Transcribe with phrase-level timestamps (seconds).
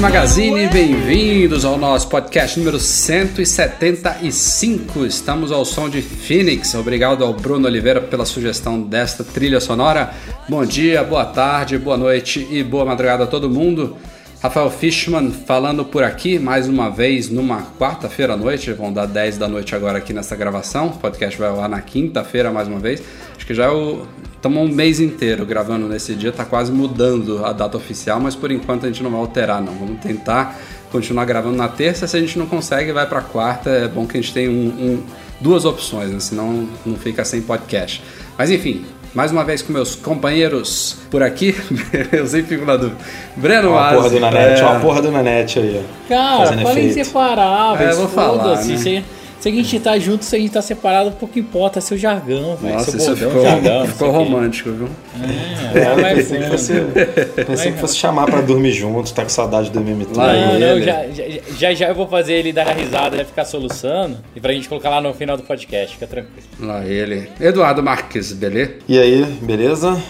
[0.00, 5.06] Magazine, bem-vindos ao nosso podcast número 175.
[5.06, 6.74] Estamos ao som de Phoenix.
[6.74, 10.12] Obrigado ao Bruno Oliveira pela sugestão desta trilha sonora.
[10.46, 13.96] Bom dia, boa tarde, boa noite e boa madrugada a todo mundo.
[14.42, 19.38] Rafael Fishman falando por aqui mais uma vez numa quarta-feira à noite, vão dar 10
[19.38, 20.88] da noite agora aqui nessa gravação.
[20.88, 23.02] O podcast vai lá na quinta-feira mais uma vez.
[23.34, 24.06] Acho que já é o
[24.46, 28.52] Estamos um mês inteiro gravando nesse dia, tá quase mudando a data oficial, mas por
[28.52, 29.72] enquanto a gente não vai alterar, não.
[29.72, 30.56] Vamos tentar
[30.92, 32.06] continuar gravando na terça.
[32.06, 33.70] Se a gente não consegue, vai para quarta.
[33.70, 35.02] É bom que a gente tenha um, um,
[35.40, 36.20] duas opções, né?
[36.20, 38.00] senão não fica sem podcast.
[38.38, 41.52] Mas enfim, mais uma vez com meus companheiros por aqui,
[42.12, 42.98] eu sempre fico na dúvida.
[43.34, 46.08] Breno Uma Masi, porra do Nanete, é, uma porra do Nanete aí, ó.
[46.08, 46.94] Cara, efeito.
[46.94, 48.76] separar, É, vou falar, né?
[48.76, 49.04] Se,
[49.40, 52.56] se a gente tá junto, se a gente tá separado, pouco importa, é seu jargão,
[52.56, 52.74] velho.
[52.74, 53.78] Nossa, Seu isso bordão, ficou, jargão.
[53.80, 54.88] não ficou romântico, viu?
[55.74, 56.72] É, É, vai pensei que fosse,
[57.46, 60.18] pensei que fosse chamar pra dormir junto, tá com saudade de dormir tudo.
[60.18, 60.82] Lá Não, não, ele.
[60.84, 61.24] já, já,
[61.58, 65.00] já, já eu vou fazer ele dar risada, ficar soluçando, e pra gente colocar lá
[65.00, 66.46] no final do podcast, fica tranquilo.
[66.60, 67.28] Lá ele.
[67.40, 68.72] Eduardo Marques, beleza?
[68.88, 70.00] E aí, beleza?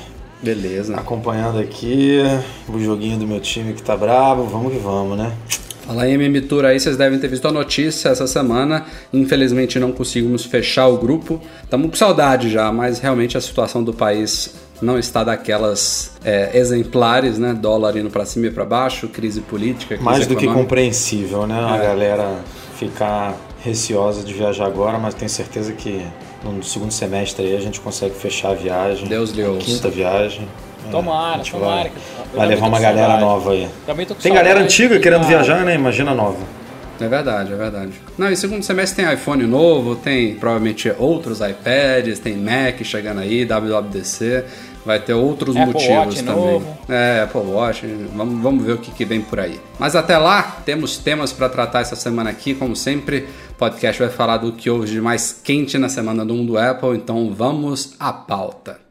[0.43, 0.95] Beleza.
[0.97, 2.21] Acompanhando aqui
[2.69, 5.33] o joguinho do meu time que tá brabo, vamos que vamos, né?
[5.87, 8.85] Fala aí, MM Tour aí, vocês devem ter visto a notícia essa semana.
[9.13, 11.41] Infelizmente não conseguimos fechar o grupo.
[11.63, 17.39] Estamos com saudade já, mas realmente a situação do país não está daquelas é, exemplares,
[17.39, 17.55] né?
[17.55, 20.61] Dólar indo para cima e para baixo, crise política, crise Mais do que econômica.
[20.61, 21.55] compreensível, né?
[21.65, 21.83] A É.
[21.87, 22.35] galera
[22.77, 26.05] ficar receosa de viajar agora, mas tenho certeza que
[26.45, 29.09] no segundo semestre aí a gente consegue fechar a viagem.
[29.09, 29.65] Deus lhe ouça.
[29.65, 30.47] Quinta viagem.
[30.87, 31.91] É, Tomara, a gente tomara.
[31.91, 31.93] Vai,
[32.37, 33.25] vai levar uma galera saudade.
[33.25, 33.69] nova aí.
[33.87, 35.75] Também tô com Tem galera antiga querendo Ah, viajar, né?
[35.75, 36.39] Imagina nova.
[36.99, 37.93] É verdade, é verdade.
[38.17, 43.45] Não, e segundo semestre tem iPhone novo, tem provavelmente outros iPads, tem Mac chegando aí,
[43.45, 44.45] WWDC,
[44.83, 46.35] vai ter outros Apple motivos Watch também.
[46.53, 46.79] novo.
[46.89, 49.61] É, Apple Watch, vamos, vamos ver o que, que vem por aí.
[49.79, 53.29] Mas até lá, temos temas para tratar essa semana aqui, como sempre.
[53.51, 56.97] O podcast vai falar do que houve de mais quente na semana do mundo Apple,
[56.97, 58.86] então vamos à pauta.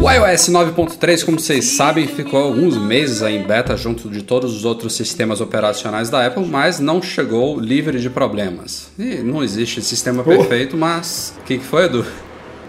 [0.00, 4.54] O iOS 9.3, como vocês sabem, ficou alguns meses aí em beta junto de todos
[4.54, 8.90] os outros sistemas operacionais da Apple, mas não chegou livre de problemas.
[8.98, 12.04] E não existe sistema perfeito, mas o que, que foi, Edu?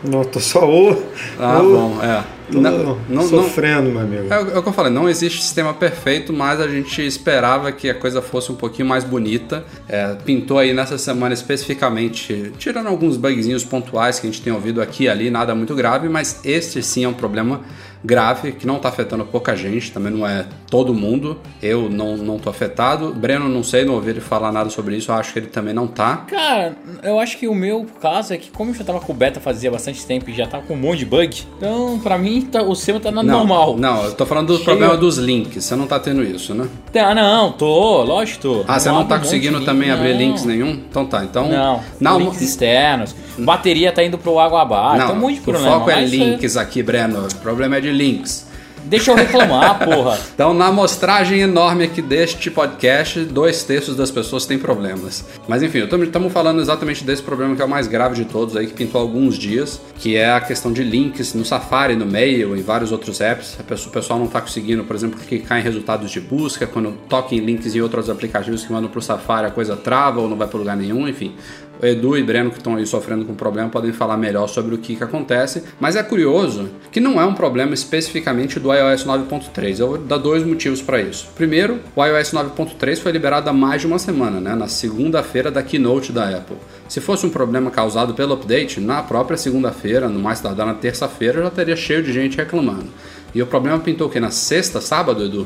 [0.10, 0.92] Não, tô só o.
[1.40, 2.24] Ah, bom, é.
[2.48, 4.32] Não, não, não, sofrendo, meu amigo.
[4.32, 7.72] é, o- é o que eu falei, não existe sistema perfeito, mas a gente esperava
[7.72, 9.66] que a coisa fosse um pouquinho mais bonita.
[9.90, 14.80] É, pintou aí nessa semana especificamente, tirando alguns bugzinhos pontuais que a gente tem ouvido
[14.82, 17.62] aqui e ali, nada muito grave, mas este sim é um problema
[18.04, 20.46] grave que não está afetando pouca gente, também não é
[20.76, 21.38] todo mundo.
[21.64, 23.14] Eu não, não tô afetado.
[23.14, 25.74] Breno, não sei, não ouvi ele falar nada sobre isso, eu acho que ele também
[25.74, 26.26] não tá.
[26.28, 29.16] Cara, eu acho que o meu caso é que como eu já tava com o
[29.16, 32.42] beta fazia bastante tempo e já tava com um monte de bug, então pra mim
[32.42, 33.78] tá- o seu tá Não, normal.
[33.78, 34.66] Não, eu tô falando do Cheio.
[34.66, 35.64] problema dos links.
[35.64, 36.68] Você não tá tendo isso, né?
[36.96, 38.66] Ah, não, tô, lógico tô.
[38.68, 40.20] Ah, você não tá um conseguindo também link, abrir não.
[40.20, 40.72] links nenhum?
[40.72, 41.48] Então tá, então.
[41.48, 43.16] Não, não links externos.
[43.38, 45.00] Bateria tá indo pro água abaixo.
[45.00, 45.72] não, tem um monte de o problema.
[45.72, 47.28] foco é mas, links aqui, Breno.
[47.28, 48.46] O problema é de links.
[48.86, 50.18] Deixa eu reclamar, porra.
[50.36, 55.24] Então, na amostragem enorme aqui deste podcast, dois terços das pessoas têm problemas.
[55.48, 58.68] Mas enfim, estamos falando exatamente desse problema que é o mais grave de todos aí,
[58.68, 62.62] que pintou alguns dias, que é a questão de links no Safari, no Mail, em
[62.62, 63.58] vários outros apps.
[63.68, 67.34] Pessoa- O pessoal não está conseguindo, por exemplo, clicar em resultados de busca, quando toca
[67.34, 70.36] em links em outros aplicativos que mandam para o Safari, a coisa trava ou não
[70.38, 71.34] vai para lugar nenhum, enfim.
[71.82, 74.76] O Edu e Breno, que estão aí sofrendo com o problema, podem falar melhor sobre
[74.76, 75.64] o que, que acontece.
[75.80, 79.80] Mas é curioso que não é um problema especificamente do iOS 9.3.
[79.80, 81.28] Eu vou dar dois motivos para isso.
[81.36, 84.56] Primeiro, o iOS 9.3 foi liberado há mais de uma semana, né?
[84.56, 86.58] na segunda-feira da keynote da Apple.
[86.88, 91.42] Se fosse um problema causado pelo update, na própria segunda-feira, no mais tardar na terça-feira,
[91.42, 92.88] já teria cheio de gente reclamando.
[93.34, 94.20] E o problema pintou o quê?
[94.20, 95.46] Na sexta, sábado, Edu?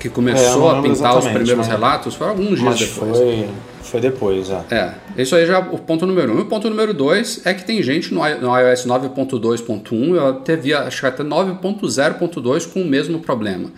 [0.00, 3.16] Que É, começou não a pintar os primeiros relatos, foi alguns dias depois.
[3.18, 3.48] foi,
[3.82, 4.64] foi depois, é.
[4.70, 6.38] É, isso aí já é o ponto número um.
[6.38, 10.56] E o ponto número dois é que tem gente no, no iOS 9.2.1, eu até
[10.56, 13.70] vi, acho que até 9.0.2 com o mesmo problema.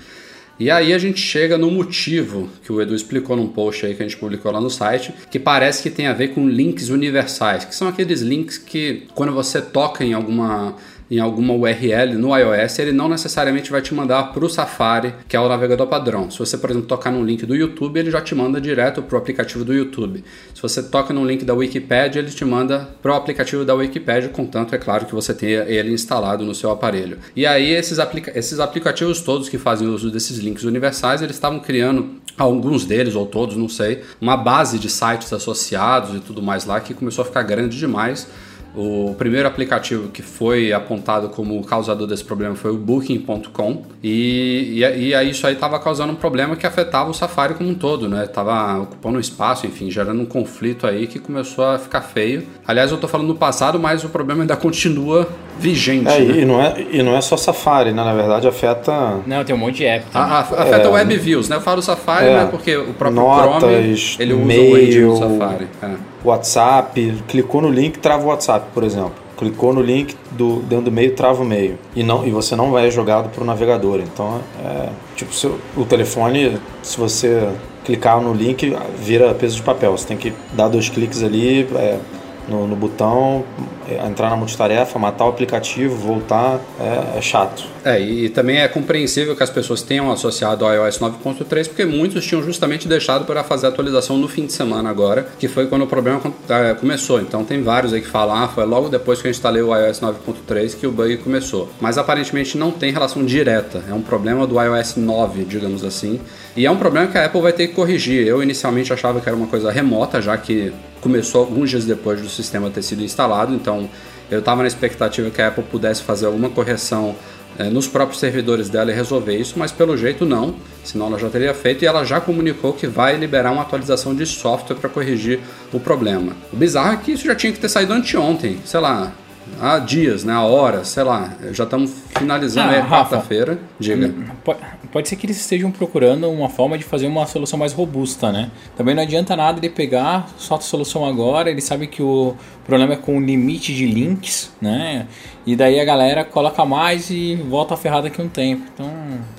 [0.60, 4.02] E aí a gente chega no motivo que o Edu explicou num post aí que
[4.02, 7.64] a gente publicou lá no site, que parece que tem a ver com links universais,
[7.64, 10.76] que são aqueles links que quando você toca em alguma
[11.12, 15.36] em alguma URL no iOS, ele não necessariamente vai te mandar para o Safari, que
[15.36, 16.30] é o navegador padrão.
[16.30, 19.16] Se você, por exemplo, tocar num link do YouTube, ele já te manda direto para
[19.16, 20.24] o aplicativo do YouTube.
[20.54, 24.30] Se você toca num link da Wikipedia, ele te manda para o aplicativo da Wikipedia,
[24.30, 27.18] contanto, é claro, que você tenha ele instalado no seu aparelho.
[27.36, 31.60] E aí, esses, aplica esses aplicativos todos que fazem uso desses links universais, eles estavam
[31.60, 36.64] criando, alguns deles ou todos, não sei, uma base de sites associados e tudo mais
[36.64, 38.26] lá que começou a ficar grande demais.
[38.74, 45.08] O primeiro aplicativo que foi apontado como causador desse problema foi o Booking.com e, e,
[45.08, 48.08] e aí isso aí estava causando um problema que afetava o Safari como um todo,
[48.08, 48.26] né?
[48.26, 52.44] Tava ocupando espaço, enfim, gerando um conflito aí que começou a ficar feio.
[52.66, 55.28] Aliás, eu tô falando no passado, mas o problema ainda continua
[55.58, 56.08] vigente.
[56.08, 56.40] É, né?
[56.40, 58.02] e, não é, e não é só Safari, né?
[58.02, 60.30] Na verdade, afeta Não, tem um monte de app também.
[60.30, 61.56] A- a- afeta o Web Views, né?
[61.56, 62.34] Eu falo Safari, É.
[62.36, 62.48] né?
[62.50, 65.68] Porque o próprio Notas, Chrome ele usa o Edge no e-mail, Safari.
[65.82, 66.12] É.
[66.24, 67.14] WhatsApp.
[67.28, 69.12] Clicou no link, trava o WhatsApp, por exemplo.
[69.36, 71.78] Clicou no link do, dentro do meio, trava o meio.
[71.96, 74.00] E, não, e você não vai jogado para o navegador.
[74.00, 77.48] Então, é, tipo, seu, o telefone, se você
[77.84, 79.92] clicar no link, vira peso de papel.
[79.92, 81.98] Você tem que dar dois cliques ali é,
[82.48, 83.44] no, no botão,
[83.88, 86.60] é, entrar na multitarefa, matar o aplicativo, voltar.
[86.80, 87.64] É, é chato.
[87.84, 92.24] É, e também é compreensível que as pessoas tenham associado ao iOS 9.3, porque muitos
[92.24, 95.82] tinham justamente deixado para fazer a atualização no fim de semana agora, que foi quando
[95.82, 97.20] o problema eh, começou.
[97.20, 100.00] Então tem vários aí que falam, ah, foi logo depois que eu instalei o iOS
[100.00, 101.68] 9.3 que o bug começou.
[101.80, 106.20] Mas aparentemente não tem relação direta, é um problema do iOS 9, digamos assim.
[106.56, 108.26] E é um problema que a Apple vai ter que corrigir.
[108.26, 110.72] Eu inicialmente achava que era uma coisa remota, já que
[111.02, 113.90] começou alguns dias depois do sistema ter sido instalado, então
[114.30, 117.14] eu estava na expectativa que a Apple pudesse fazer alguma correção
[117.58, 121.28] eh, nos próprios servidores dela e resolver isso, mas pelo jeito não, senão ela já
[121.28, 125.40] teria feito e ela já comunicou que vai liberar uma atualização de software para corrigir
[125.72, 126.32] o problema.
[126.52, 129.12] O bizarro é que isso já tinha que ter saído anteontem, sei lá,
[129.60, 133.16] há dias, né, há horas, sei lá, já estamos finalizando Ah, aí a Rafa.
[133.16, 133.58] quarta-feira.
[133.78, 134.12] Diga.
[134.44, 134.56] Po-
[134.92, 138.50] Pode ser que eles estejam procurando uma forma de fazer uma solução mais robusta, né?
[138.76, 142.34] Também não adianta nada ele pegar, solta a solução agora, ele sabe que o
[142.66, 145.06] problema é com o limite de links, né?
[145.46, 148.64] E daí a galera coloca mais e volta a ferrar daqui a um tempo.
[148.74, 148.90] Então,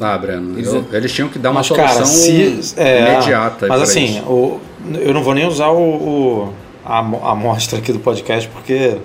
[0.01, 3.67] Ah, Breno, Eles- eu- eles tinham que dar uma solução cara, se, é, imediata.
[3.67, 4.59] Mas assim, o,
[5.01, 6.53] eu não vou nem usar o, o-
[6.85, 8.97] a, mo- a amostra aqui do podcast, porque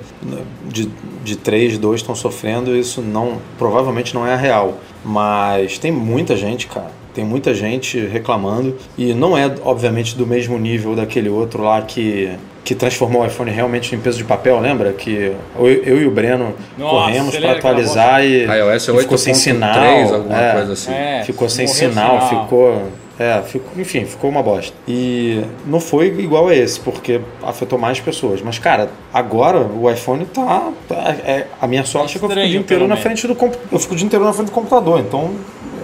[0.67, 0.89] de,
[1.25, 4.75] de três, dois estão sofrendo, isso não provavelmente não é a real.
[5.05, 6.91] Mas tem muita gente, cara.
[7.15, 8.77] Tem muita gente reclamando.
[8.97, 12.31] E não é, obviamente, do mesmo nível daquele outro lá que,
[12.65, 14.93] que transformou o iPhone realmente em peso de papel, lembra?
[14.93, 19.33] Que eu, eu e o Breno Nossa, corremos para atualizar e, iOS e ficou sem
[19.33, 20.15] 8.3, sinal.
[20.15, 20.53] alguma é.
[20.53, 20.93] coisa assim.
[20.93, 22.83] é, Ficou sem sinal, ficou.
[23.19, 24.73] É, ficou, enfim, ficou uma bosta.
[24.87, 28.41] E não foi igual a esse, porque afetou mais pessoas.
[28.43, 30.71] Mas, cara, agora o iPhone tá.
[30.89, 33.35] tá- é, a minha sorte é que eu fico o dia inteiro na frente do
[33.35, 35.33] compu- Eu fico o dia inteiro na frente do computador, então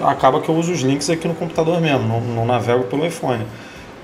[0.02, 3.44] acaba que eu uso os links aqui no computador mesmo, não, não navego pelo iPhone.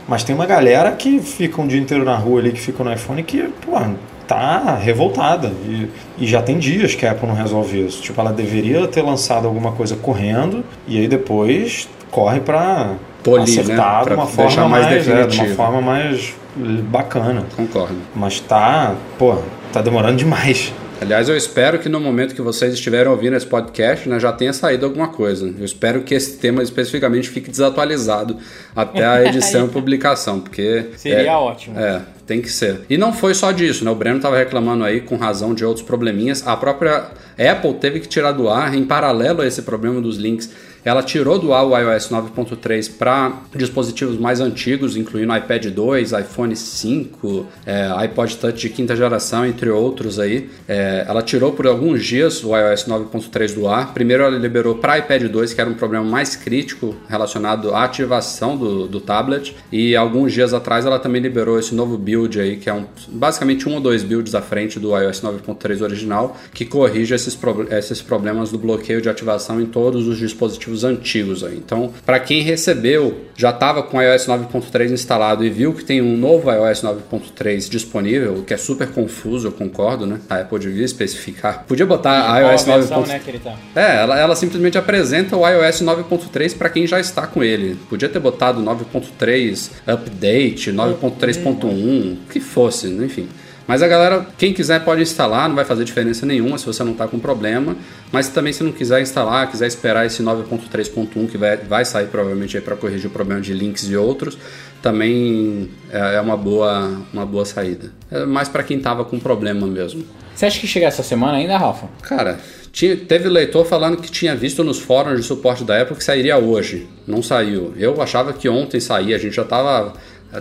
[0.09, 2.93] Mas tem uma galera que fica um dia inteiro na rua ali, que fica no
[2.93, 3.79] iPhone, que, pô,
[4.27, 5.53] tá revoltada.
[5.65, 8.03] E, e já tem dias que a Apple não resolve isso.
[8.03, 13.61] Tipo, ela deveria ter lançado alguma coisa correndo e aí depois corre pra Polir, né?
[13.63, 17.45] acertar Pra de uma deixar forma mais mais, é, de uma forma mais bacana.
[17.57, 17.97] Concordo.
[18.15, 19.37] Mas tá, pô,
[19.73, 20.73] tá demorando demais.
[21.01, 24.53] Aliás, eu espero que no momento que vocês estiverem ouvindo esse podcast, né, já tenha
[24.53, 25.51] saído alguma coisa.
[25.59, 28.37] Eu espero que esse tema especificamente fique desatualizado
[28.77, 31.81] até a edição e publicação, porque Seria é, ótimo.
[31.81, 32.83] É, tem que ser.
[32.91, 33.91] E não foi só disso, né?
[33.91, 36.47] O Breno estava reclamando aí com razão de outros probleminhas.
[36.47, 37.07] A própria
[37.39, 40.51] Apple teve que tirar do ar, em paralelo a esse problema dos links,
[40.85, 46.55] ela tirou do ar o iOS 9.3 para dispositivos mais antigos, incluindo iPad 2, iPhone
[46.57, 50.49] 5, é, iPod Touch de quinta geração, entre outros aí.
[50.69, 53.93] É, ela tirou por alguns dias o iOS 9.3 do ar.
[53.93, 58.57] Primeiro ela liberou para iPad 2, que era um problema mais crítico relacionado à ativação
[58.57, 59.55] do, do tablet.
[59.71, 63.69] E alguns dias atrás ela também liberou esse novo build aí, que é um, basicamente
[63.69, 68.01] um ou dois builds à frente do iOS 9.3 original, que corrige esses, pro- esses
[68.01, 71.57] problemas do bloqueio de ativação em todos os dispositivos dispositivos antigos aí.
[71.57, 76.01] Então, para quem recebeu, já estava com o iOS 9.3 instalado e viu que tem
[76.01, 80.21] um novo iOS 9.3 disponível, que é super confuso, eu concordo, né?
[80.29, 81.65] A Apple devia especificar.
[81.67, 83.09] Podia botar Qual iOS a versão, 9.3.
[83.09, 83.59] né, tá?
[83.75, 87.77] É, ela, ela simplesmente apresenta o iOS 9.3 para quem já está com ele.
[87.89, 93.29] Podia ter botado 9.3 update, 9.3.1, o que fosse, enfim.
[93.71, 96.91] Mas a galera, quem quiser pode instalar, não vai fazer diferença nenhuma se você não
[96.91, 97.77] está com problema.
[98.11, 102.61] Mas também se não quiser instalar, quiser esperar esse 9.3.1 que vai, vai sair provavelmente
[102.61, 104.37] para corrigir o problema de links e outros,
[104.83, 107.93] também é, é uma boa, uma boa saída.
[108.11, 110.05] É mais para quem estava com problema mesmo.
[110.35, 111.87] Você acha que chega essa semana ainda, Rafa?
[112.03, 112.41] Cara,
[112.73, 116.37] tinha, teve leitor falando que tinha visto nos fóruns de suporte da Apple que sairia
[116.39, 116.89] hoje.
[117.07, 117.73] Não saiu.
[117.77, 119.15] Eu achava que ontem saía.
[119.15, 119.93] A gente já estava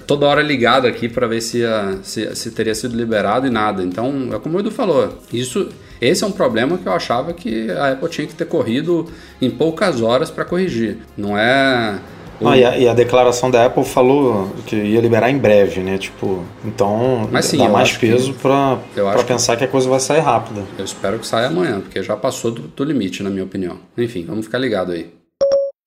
[0.06, 1.62] toda hora ligado aqui para ver se,
[2.04, 3.82] se, se teria sido liberado e nada.
[3.82, 5.18] Então, é como o Edu falou.
[5.34, 5.70] Isso,
[6.02, 9.08] esse é um problema que eu achava que a Apple tinha que ter corrido
[9.42, 10.98] em poucas horas para corrigir.
[11.18, 11.98] Não é.
[12.40, 15.82] o- Não, e, a, e a declaração da Apple falou que ia liberar em breve,
[15.82, 15.98] né?
[15.98, 18.78] Tipo, então Mas sim, dá mais peso pra
[19.10, 20.62] acho que- pensar que a coisa vai sair rápida.
[20.78, 23.78] Eu espero que saia amanhã, porque já passou do, do limite, na minha opinião.
[23.98, 25.19] Enfim, vamos ficar ligado aí.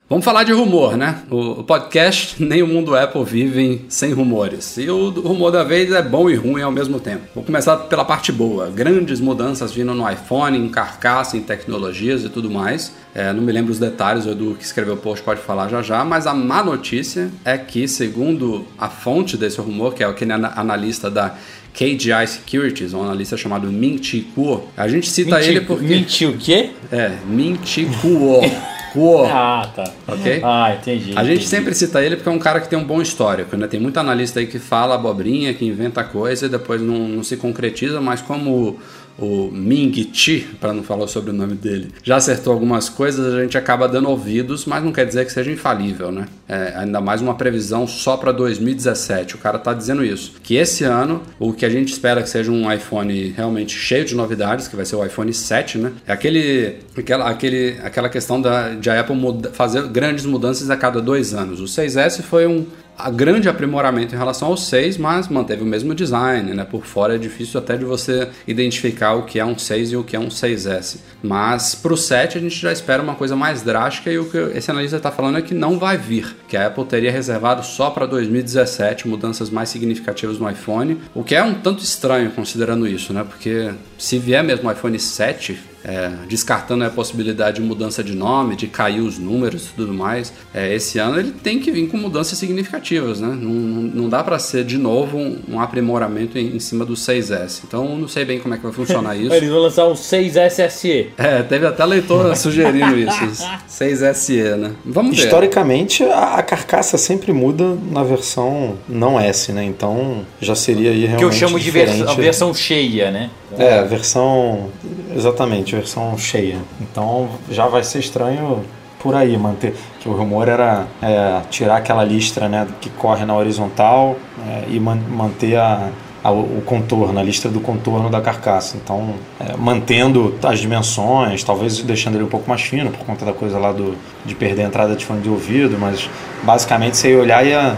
[0.08, 1.22] Vamos falar de rumor, né?
[1.30, 4.76] O, podcast nem o mundo Apple vivem sem rumores.
[4.76, 7.22] E o rumor da vez é bom e ruim ao mesmo tempo.
[7.34, 8.68] Vou começar pela parte boa.
[8.68, 12.92] Grandes mudanças vindo no iPhone, em carcaça, em tecnologias e tudo mais.
[13.14, 15.80] É, não me lembro os detalhes, o Edu que escreveu o post pode falar já
[15.80, 20.32] já, mas a má notícia é que, segundo a fonte desse rumor, que é aquele
[20.34, 21.34] ana- analista da
[21.72, 25.86] KGI Securities, um analista chamado Min Chi Kuo, a gente cita Mentiu- ele porque...
[25.86, 26.70] Mentiu o quê?
[26.90, 28.40] É, Min Chi Kuo.
[28.92, 29.24] Kuo.
[29.24, 29.84] Ah, tá.
[30.06, 30.40] Ok?
[30.44, 31.12] Ah, entendi.
[31.16, 31.48] A gente entendi.
[31.48, 33.66] sempre cita ele porque é um cara que tem um bom histórico, né?
[33.66, 37.36] Tem muito analista aí que fala abobrinha, que inventa coisa e depois não, não se
[37.36, 38.78] concretiza, mas como
[39.18, 43.42] o, Ming Chi, para não falar sobre o nome dele, já acertou algumas coisas, a
[43.42, 46.26] gente acaba dando ouvidos, mas não quer dizer que seja infalível, né?
[46.48, 49.36] É, ainda mais uma previsão só para 2017.
[49.36, 50.34] O cara tá dizendo isso.
[50.42, 54.14] Que esse ano, o que a gente espera que seja um iPhone realmente cheio de
[54.14, 55.92] novidades, que vai ser o iPhone 7, né?
[56.06, 60.76] É aquele, aquela, aquele, aquela questão da, de a Apple muda- fazer grandes mudanças a
[60.76, 61.60] cada dois anos.
[61.60, 62.66] O 6S foi um
[63.02, 66.64] a grande aprimoramento em relação ao 6, mas manteve o mesmo design, né?
[66.64, 70.04] Por fora é difícil até de você identificar o que é um 6 e o
[70.04, 70.98] que é um 6S.
[71.22, 74.38] Mas para o 7 a gente já espera uma coisa mais drástica e o que
[74.56, 77.90] esse analista está falando é que não vai vir, que a Apple teria reservado só
[77.90, 83.12] para 2017 mudanças mais significativas no iPhone, o que é um tanto estranho considerando isso,
[83.12, 83.24] né?
[83.24, 88.56] Porque se vier mesmo o iPhone 7, é, descartando a possibilidade de mudança de nome,
[88.56, 91.96] de cair os números e tudo mais, é, esse ano ele tem que vir com
[91.96, 93.28] mudanças significativas, né?
[93.28, 96.94] Não, não, não dá para ser de novo um, um aprimoramento em, em cima do
[96.94, 97.62] 6S.
[97.66, 99.32] Então não sei bem como é que vai funcionar isso.
[99.34, 101.08] Eles vão lançar um 6SSE.
[101.18, 103.44] É, teve até leitor sugerindo isso.
[103.68, 104.72] 6SE, né?
[104.84, 105.24] Vamos ver.
[105.24, 109.64] Historicamente, a, a carcaça sempre muda na versão não S, né?
[109.64, 113.30] Então já seria aí realmente Que eu chamo de vers- a versão cheia, né?
[113.58, 114.68] É, a versão.
[115.14, 116.58] Exatamente, a versão cheia.
[116.80, 118.64] Então já vai ser estranho
[118.98, 119.74] por aí manter.
[120.00, 124.16] Que o rumor era é, tirar aquela listra né, que corre na horizontal
[124.48, 125.88] é, e man- manter a,
[126.24, 128.76] a- o contorno, a listra do contorno da carcaça.
[128.76, 133.32] Então, é, mantendo as dimensões, talvez deixando ele um pouco mais fino por conta da
[133.32, 133.94] coisa lá do,
[134.24, 136.08] de perder a entrada de fone de ouvido, mas
[136.42, 137.76] basicamente você ia olhar e ia,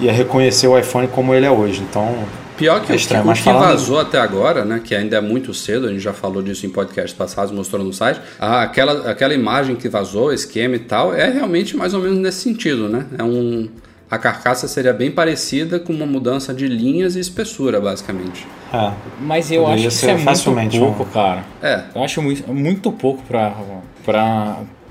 [0.00, 1.80] ia reconhecer o iPhone como ele é hoje.
[1.88, 2.08] Então,
[2.56, 4.80] Pior que É o estranho, que, o mas que falando- vazou até agora, né?
[4.84, 7.92] Que ainda é muito cedo, a gente já falou disso em podcasts passados, mostrou no
[7.92, 8.20] site.
[8.40, 12.88] aquela, aquela imagem que vazou, esquema e tal, é realmente mais ou menos nesse sentido,
[12.88, 13.06] né?
[13.18, 13.68] É um.
[14.08, 18.46] A carcaça seria bem parecida com uma mudança de linhas e espessura, basicamente.
[18.72, 20.10] é, Mas eu Poderia acho que isso
[20.50, 21.44] é muito pouco, um- cara.
[21.60, 21.82] É.
[21.92, 23.52] Eu acho muito, muito pouco pra,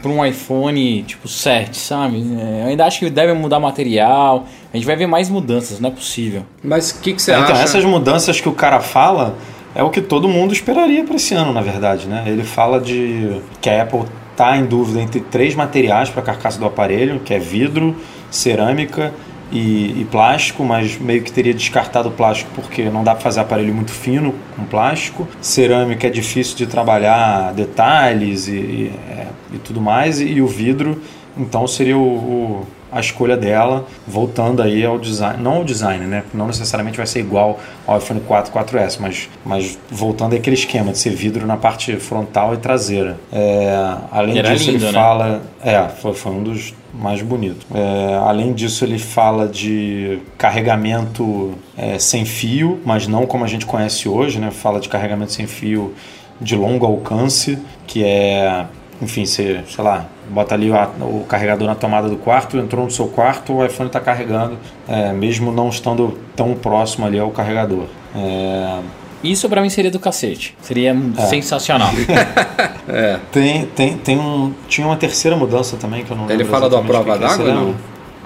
[0.01, 2.17] pra um iPhone tipo 7, sabe?
[2.39, 4.45] É, Eu ainda acho que deve mudar material.
[4.73, 6.45] A gente vai ver mais mudanças, não é possível.
[6.63, 7.63] Mas o que, que você então, acha?
[7.63, 9.35] essas mudanças que o cara fala
[9.73, 12.23] é o que todo mundo esperaria para esse ano, na verdade, né?
[12.25, 16.59] Ele fala de que a Apple está em dúvida entre três materiais para a carcaça
[16.59, 17.95] do aparelho, que é vidro,
[18.29, 19.13] cerâmica
[19.51, 23.39] e, e plástico, mas meio que teria descartado o plástico porque não dá para fazer
[23.39, 25.27] aparelho muito fino com plástico.
[25.41, 31.01] Cerâmica é difícil de trabalhar detalhes e, e, é, e tudo mais, e, o vidro,
[31.37, 36.23] então seria o- o a escolha dela, voltando aí ao design, não ao design, né?
[36.33, 40.99] Não necessariamente vai ser igual ao iPhone 4, 4S, mas, mas voltando àquele esquema de
[40.99, 43.17] ser vidro na parte frontal e traseira.
[43.33, 44.93] É, além Era disso, lindo, ele né?
[44.93, 45.41] fala.
[45.61, 47.67] É, foi, foi um dos mais bonitos.
[47.75, 53.65] É, além disso, ele fala de carregamento é, sem fio, mas não como a gente
[53.65, 54.51] conhece hoje, né?
[54.51, 55.93] Fala de carregamento sem fio
[56.39, 58.65] de longo alcance, que é
[59.05, 62.91] enfim, você, sei lá, bota ali o, o carregador na tomada do quarto, entrou no
[62.91, 64.57] seu quarto, o iPhone está carregando,
[64.88, 67.85] é, mesmo não estando tão próximo ali ao carregador.
[68.15, 68.79] É,
[69.24, 70.57] Isso pra mim seria do cacete.
[70.62, 70.95] Seria
[71.29, 71.89] sensacional.
[72.88, 73.19] É.
[73.31, 76.69] tem, tem, tem um, tinha uma terceira mudança também que eu não Ele lembro fala
[76.69, 77.17] da prova é.
[77.17, 77.75] D'água, lembra?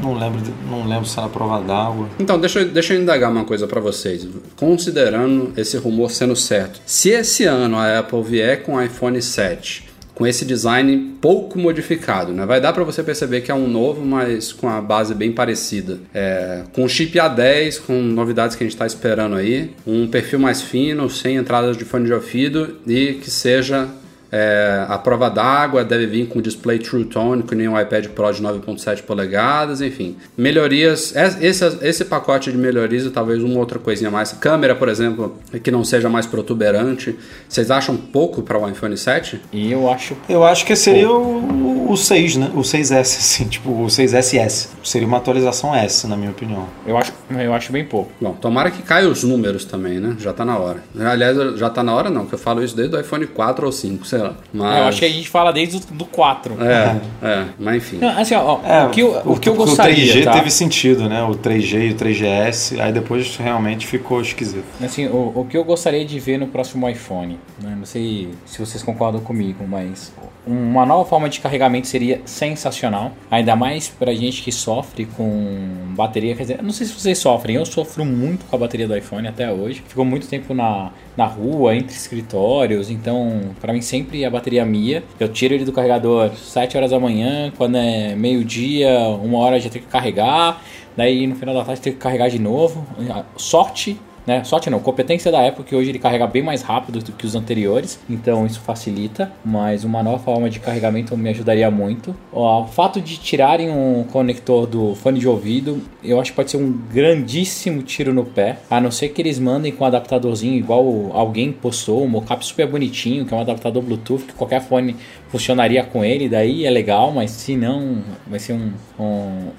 [0.01, 2.09] Não lembro, não lembro se era a prova d'água.
[2.19, 4.27] Então, deixa, deixa eu indagar uma coisa pra vocês.
[4.57, 9.88] Considerando esse rumor sendo certo, se esse ano a Apple vier com o iPhone 7
[10.19, 12.45] com esse design pouco modificado, né?
[12.45, 15.97] Vai dar pra você perceber que é um novo, mas com a base bem parecida.
[16.13, 20.61] É, com chip A10, com novidades que a gente está esperando aí, um perfil mais
[20.61, 23.87] fino, sem entradas de fone de ouvido e que seja
[24.31, 28.31] é, a prova d'água deve vir com display True Tone, que nem o iPad Pro
[28.31, 30.15] de 9.7 polegadas, enfim.
[30.37, 34.31] Melhorias, es- esse, esse pacote de melhorias e talvez uma outra coisinha mais.
[34.33, 37.17] Câmera, por exemplo, que não seja mais protuberante.
[37.47, 39.41] Vocês acham pouco para o iPhone 7?
[39.51, 40.15] e eu acho.
[40.27, 42.51] Eu acho que seria o, o 6, né?
[42.53, 44.69] O 6S, assim, tipo, o 6SS.
[44.83, 46.67] Seria uma atualização S, na minha opinião.
[46.85, 48.11] Eu acho, eu acho bem pouco.
[48.21, 50.15] Bom, tomara que caia os números também, né?
[50.19, 50.83] Já tá na hora.
[50.99, 53.71] Aliás, já tá na hora não, que eu falo isso desde o iPhone 4 ou
[53.71, 54.35] 5, sei lá.
[54.53, 54.77] Mas...
[54.77, 56.57] Eu acho que a gente fala desde o do 4.
[56.63, 57.97] É, é, mas enfim.
[57.97, 60.13] Não, assim, ó, É, o que eu, o que eu gostaria.
[60.13, 60.31] O 3G tá?
[60.33, 61.23] teve sentido, né?
[61.23, 64.65] O 3G e o 3GS, aí depois realmente ficou esquisito.
[64.83, 67.75] Assim, o, o que eu gostaria de ver no próximo iPhone, né?
[67.77, 70.11] não sei se vocês concordam comigo, mas
[70.45, 76.35] uma nova forma de carregamento seria sensacional, ainda mais pra gente que sofre com bateria,
[76.35, 79.27] quer dizer, não sei se vocês sofrem, eu sofro muito com a bateria do iPhone
[79.27, 84.29] até hoje, ficou muito tempo na, na rua, entre escritórios, então pra mim sempre a
[84.29, 88.89] bateria mia, eu tiro ele do carregador 7 horas da manhã, quando é meio-dia,
[89.21, 90.61] uma hora já tem que carregar,
[90.95, 92.87] daí no final da tarde tem que carregar de novo,
[93.35, 93.99] sorte
[94.29, 94.43] né?
[94.43, 97.33] Sorte não, competência da Apple que hoje ele carrega bem mais rápido do que os
[97.33, 102.15] anteriores, então isso facilita, mas uma nova forma de carregamento me ajudaria muito.
[102.31, 106.57] O fato de tirarem um conector do fone de ouvido, eu acho que pode ser
[106.57, 111.11] um grandíssimo tiro no pé, a não ser que eles mandem com um adaptadorzinho igual
[111.11, 114.95] alguém postou, um mockup super bonitinho, que é um adaptador Bluetooth que qualquer fone
[115.29, 119.03] funcionaria com ele, daí é legal, mas se não, vai ser um, um,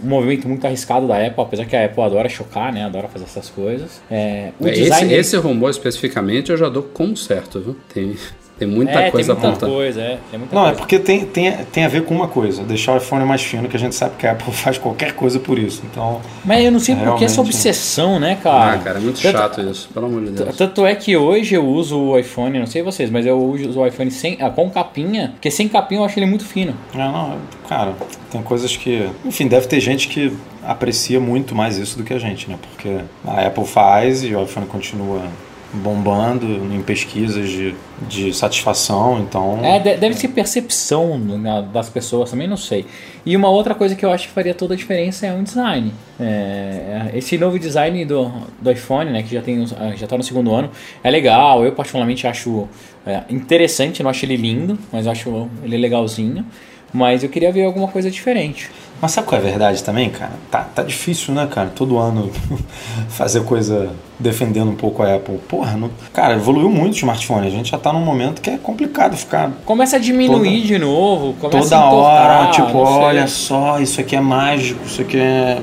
[0.03, 2.85] um movimento muito arriscado da Apple, apesar que a Apple adora chocar, né?
[2.85, 4.01] Adora fazer essas coisas.
[4.11, 7.77] É, o Esse, esse rumor especificamente eu já dou como certo, viu?
[7.93, 8.17] Tem,
[8.61, 10.79] tem muita é, coisa tem muita coisa, é, tem muita Não, é coisa.
[10.81, 13.77] porque tem, tem, tem a ver com uma coisa, deixar o iPhone mais fino, que
[13.77, 15.83] a gente sabe que a Apple faz qualquer coisa por isso.
[15.91, 18.75] Então, Mas eu não sei por que essa obsessão, né, cara?
[18.75, 20.57] Ah, cara, é muito Tanto- chato isso, pelo amor de Deus.
[20.57, 23.87] Tanto é que hoje eu uso o iPhone, não sei vocês, mas eu uso o
[23.87, 26.75] iPhone sem, ah, com capinha, porque sem capinha eu acho ele muito fino.
[26.95, 27.95] é, não, cara,
[28.31, 29.09] tem coisas que.
[29.25, 30.31] Enfim, deve ter gente que
[30.63, 32.57] aprecia muito mais isso do que a gente, né?
[32.61, 35.23] Porque a Apple faz e o iPhone continua
[35.73, 37.75] bombando em pesquisas de,
[38.09, 39.61] de satisfação, então.
[39.63, 42.85] É, de- deve ser percepção né, das pessoas, também não sei.
[43.25, 45.93] E uma outra coisa que eu acho que faria toda a diferença é um design.
[46.19, 48.31] É, esse novo design do,
[48.61, 50.71] do iPhone, né, que já tem ah, já está no segundo ano,
[51.05, 51.65] é legal.
[51.65, 52.69] Eu particularmente acho
[53.07, 56.45] é, interessante, não acho ele lindo, mas acho ele legalzinho.
[56.93, 58.71] Mas eu queria ver alguma coisa diferente.
[59.01, 60.33] Mas sabe qual é a verdade também, cara?
[60.51, 61.73] Tá, tá difícil, né, cara?
[61.75, 62.31] Todo ano
[63.09, 65.39] fazer coisa defendendo um pouco a Apple.
[65.49, 65.91] Porra, não...
[66.13, 67.47] cara, evoluiu muito o smartphone.
[67.47, 70.79] A gente já tá num momento que é complicado ficar Começa a diminuir Toda- de
[70.79, 75.59] novo, toda a entortar, hora, tipo, olha só, isso aqui é mágico, isso aqui é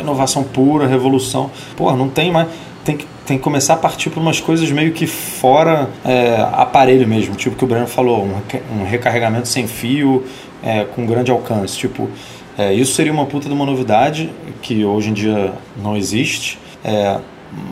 [0.00, 1.50] inovação pura, revolução.
[1.76, 2.48] Porra, não tem mais.
[2.84, 7.06] Tem que, tem que começar a partir para umas coisas meio que fora é, aparelho
[7.06, 8.28] mesmo, tipo o que o Breno falou,
[8.72, 10.24] um recarregamento sem fio
[10.66, 11.78] é, com grande alcance.
[11.78, 12.10] Tipo,
[12.58, 15.52] é, isso seria uma puta de uma novidade que hoje em dia
[15.82, 16.58] não existe.
[16.84, 17.18] É,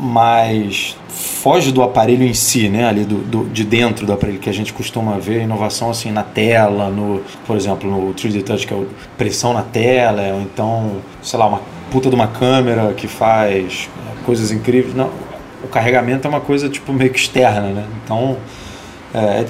[0.01, 2.87] mas foge do aparelho em si, né?
[2.87, 6.23] Ali do, do- de dentro do aparelho que a gente costuma ver inovação assim na
[6.23, 8.83] tela, no, por exemplo, no 3D Touch que é
[9.19, 13.89] pressão na tela, ou então, sei lá, uma puta de uma câmera que faz
[14.21, 14.95] é, coisas incríveis.
[14.95, 15.11] Não,
[15.63, 17.85] o carregamento é uma coisa tipo meio que externa, né?
[18.05, 18.37] Então,
[19.13, 19.45] é,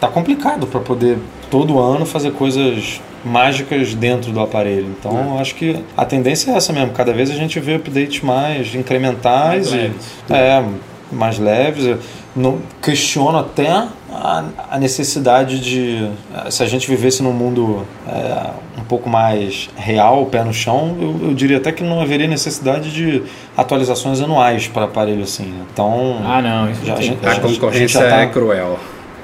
[0.00, 1.18] tá complicado para poder
[1.50, 4.94] todo ano fazer coisas mágicas dentro do aparelho.
[4.98, 6.92] Então, eu acho que a tendência é essa mesmo.
[6.92, 9.96] Cada vez a gente vê updates mais incrementais Mais e leves.
[10.30, 10.64] é
[11.10, 11.84] mais leves.
[11.86, 11.98] Eu
[12.36, 13.68] não questiono até
[14.12, 16.08] a, a necessidade de
[16.50, 21.28] se a gente vivesse num mundo é, um pouco mais real, pé no chão, eu,
[21.28, 23.22] eu diria até que não haveria necessidade de
[23.56, 25.46] atualizações anuais para aparelho assim.
[25.46, 25.64] né?
[25.72, 28.78] Então, Ah, não, isso Já- a gente- A a gente concorrência já tá- é cruel.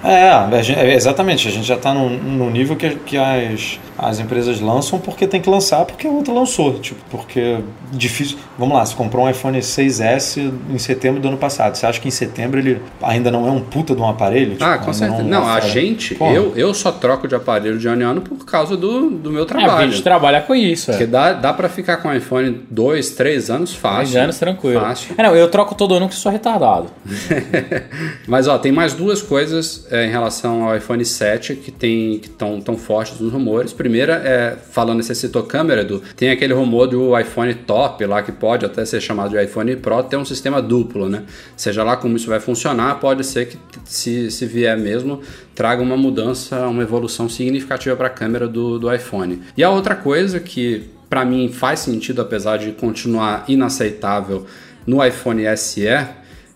[0.05, 1.49] É, a gente- é, exatamente.
[1.49, 5.41] A gente já está num, num nível que, que as, as empresas lançam porque tem
[5.41, 6.75] que lançar porque a outra lançou.
[6.79, 7.59] Tipo, porque
[7.91, 8.37] difícil.
[8.59, 11.75] Vamos lá, você comprou um iPhone 6S em setembro do ano passado.
[11.75, 14.53] Você acha que em setembro ele ainda não é um puta de um aparelho?
[14.53, 15.23] Tipo, Ah, com certeza.
[15.23, 16.33] Não, a oferece- gente, Porra.
[16.35, 19.45] eu, eu só troco de aparelho de ano em ano por causa do, do meu
[19.45, 19.91] É, porque a trabalho.
[19.91, 20.91] gente trabalha com isso.
[20.91, 21.07] Porque É.
[21.07, 24.03] dá, dá pra ficar com o iPhone dois, três anos fácil.
[24.13, 24.81] Dois anos tranquilo.
[24.81, 25.15] Fácil.
[25.17, 26.89] É, não, eu troco todo ano que sou retardado.
[28.29, 32.27] Mas ó, tem mais duas coisas é, em relação ao iPhone 7 que tem que
[32.27, 33.73] estão tão fortes nos rumores.
[33.73, 38.33] Primeira é falando você citou câmera, Edu, tem aquele rumor do iPhone top lá que
[38.33, 41.23] pode até ser chamado de iPhone Pro ter um sistema duplo, né?
[41.57, 45.21] Seja lá como isso vai funcionar, pode ser que se, se vier mesmo
[45.55, 49.43] traga uma mudança, uma evolução significativa para a câmera do, do iPhone.
[49.57, 54.45] E a outra coisa que para mim faz sentido apesar de continuar inaceitável
[54.85, 55.87] no iPhone SE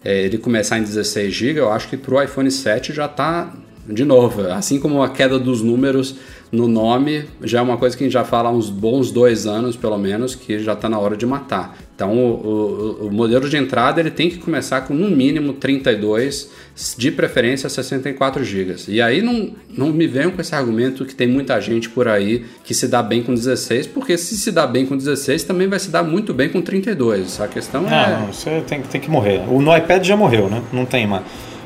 [0.04, 3.52] é, ele começar em 16 GB, eu acho que para o iPhone 7 já está
[3.88, 4.42] de novo.
[4.53, 6.14] Assim como a queda dos números
[6.51, 9.46] no nome, já é uma coisa que a gente já fala há uns bons dois
[9.46, 11.77] anos, pelo menos, que já está na hora de matar.
[11.94, 16.48] Então, o, o, o modelo de entrada ele tem que começar com no mínimo 32,
[16.96, 18.77] de preferência 64 GB.
[18.88, 22.46] E aí não, não me venham com esse argumento que tem muita gente por aí
[22.64, 25.79] que se dá bem com 16, porque se se dá bem com 16, também vai
[25.79, 27.40] se dar muito bem com 32.
[27.42, 28.11] A questão é.
[28.12, 29.42] Não, não, isso tem, tem que morrer.
[29.51, 30.62] O no iPad já morreu, né?
[30.72, 31.24] Não tem mais.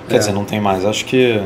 [0.08, 0.18] Quer É.
[0.18, 0.84] dizer, não tem mais.
[0.84, 1.40] Acho que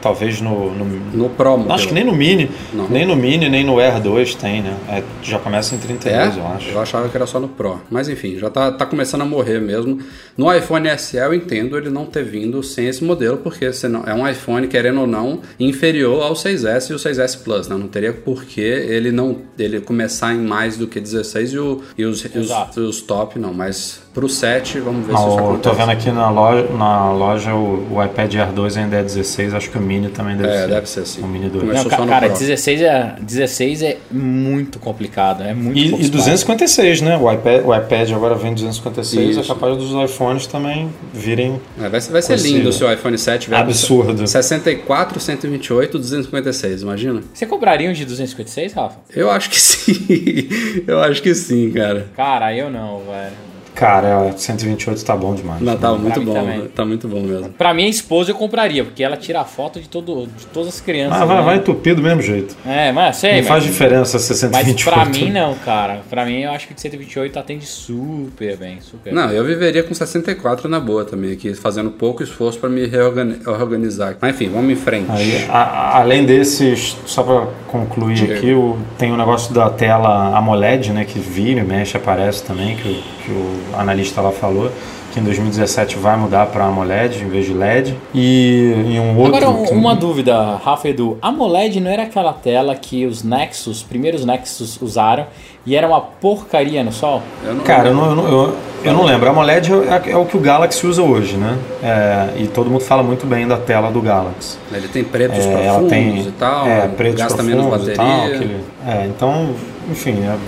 [0.00, 0.72] talvez no.
[0.74, 1.72] no- No Pro modelo.
[1.72, 2.50] acho que nem no Mini.
[2.72, 2.88] Não.
[2.88, 4.76] Nem no Mini, nem no Air 2 tem, né?
[4.88, 6.70] É, já começa em 32, eu acho.
[6.70, 7.80] Eu achava que era só no Pro.
[7.90, 9.98] Mas enfim, já tá, tá começando a morrer mesmo.
[10.36, 14.14] No iPhone SE eu entendo ele não ter vindo sem esse modelo, porque senão, é
[14.14, 17.68] um iPhone, querendo ou não, inferior ao 6S e o 6S Plus.
[17.68, 17.76] Né?
[17.76, 21.82] Não teria por que ele não ele começar em mais do que 16 e, o,
[21.98, 23.52] e os, os, os top não.
[23.52, 25.62] Mas pro 7, vamos ver Ah, se isso acontece.
[25.62, 29.54] tô vendo aqui na loja, na loja o, o iPad Air 2 ainda é 16,
[29.54, 30.68] acho que o Mini também deve É, ser.
[30.68, 31.22] deve ser sim.
[31.22, 31.62] O Mini 2.
[31.64, 32.38] Começou Não, ca- cara, Pro.
[32.38, 35.42] 16 é, 16 é muito complicado.
[35.44, 36.10] É muito E, e espaço.
[36.10, 37.16] 256, né?
[37.16, 39.40] O iPad, o iPad agora vem 256, Isso.
[39.40, 43.16] é capaz dos iPhones também virem É, vai, ser- vai ser lindo se o iPhone
[43.16, 44.26] 7 vier com absurdo.
[44.26, 47.20] 64, 128, 256, imagina?
[47.32, 48.96] Você cobraria um de 256, Rafa?
[49.14, 50.48] Eu acho que sim.
[50.86, 52.08] eu acho que sim, cara.
[52.16, 53.50] Cara, eu não, velho.
[53.80, 55.62] Cara, 128 tá bom demais.
[55.62, 56.34] Não, tá muito mim bom.
[56.34, 56.60] também.
[56.68, 57.48] Tá muito bom mesmo.
[57.48, 61.18] Pra minha esposa eu compraria, porque ela tira foto de, todo, de todas as crianças.
[61.18, 61.42] Ah, vai, né?
[61.42, 62.54] vai entupir do mesmo jeito.
[62.66, 64.84] É, mas sei, Não mas, faz diferença ser mas 128.
[64.84, 66.00] pra mim não, cara.
[66.10, 69.94] Pra mim eu acho que de 128 atende super bem, super Não, eu viveria com
[69.94, 74.14] 64 na boa também aqui, fazendo pouco esforço pra me reorgani- reorganizar.
[74.20, 75.06] Mas enfim, vamos em frente.
[75.10, 78.34] Aí, a- a- além desses, só para concluir Diga.
[78.34, 82.76] aqui, o- tem o negócio da tela AMOLED, né, que vira e mexe, aparece também,
[82.76, 84.70] que o, que o analista lá falou,
[85.12, 87.96] que em 2017 vai mudar para AMOLED em vez de LED.
[88.14, 89.36] E em um outro...
[89.36, 91.18] Agora, um- que- uma dúvida, Rafa Edu.
[91.22, 95.26] A AMOLED não era aquela tela que os Nexus, os primeiros Nexus usaram
[95.66, 97.22] e era uma porcaria no sol?
[97.44, 99.26] Eu não- Cara, eu não, eu não, eu- eu não lembro.
[99.28, 101.58] A AMOLED é, é o que o Galaxy usa hoje, né?
[101.82, 104.58] É, e todo mundo fala muito bem da tela do Galaxy.
[104.72, 107.96] Ele tem pretos É, profundos ela tem e tal, é, pretos gasta menos profundos e
[107.96, 108.16] bateria.
[108.16, 109.50] tal, aquele- é, então,
[109.90, 110.38] enfim, a,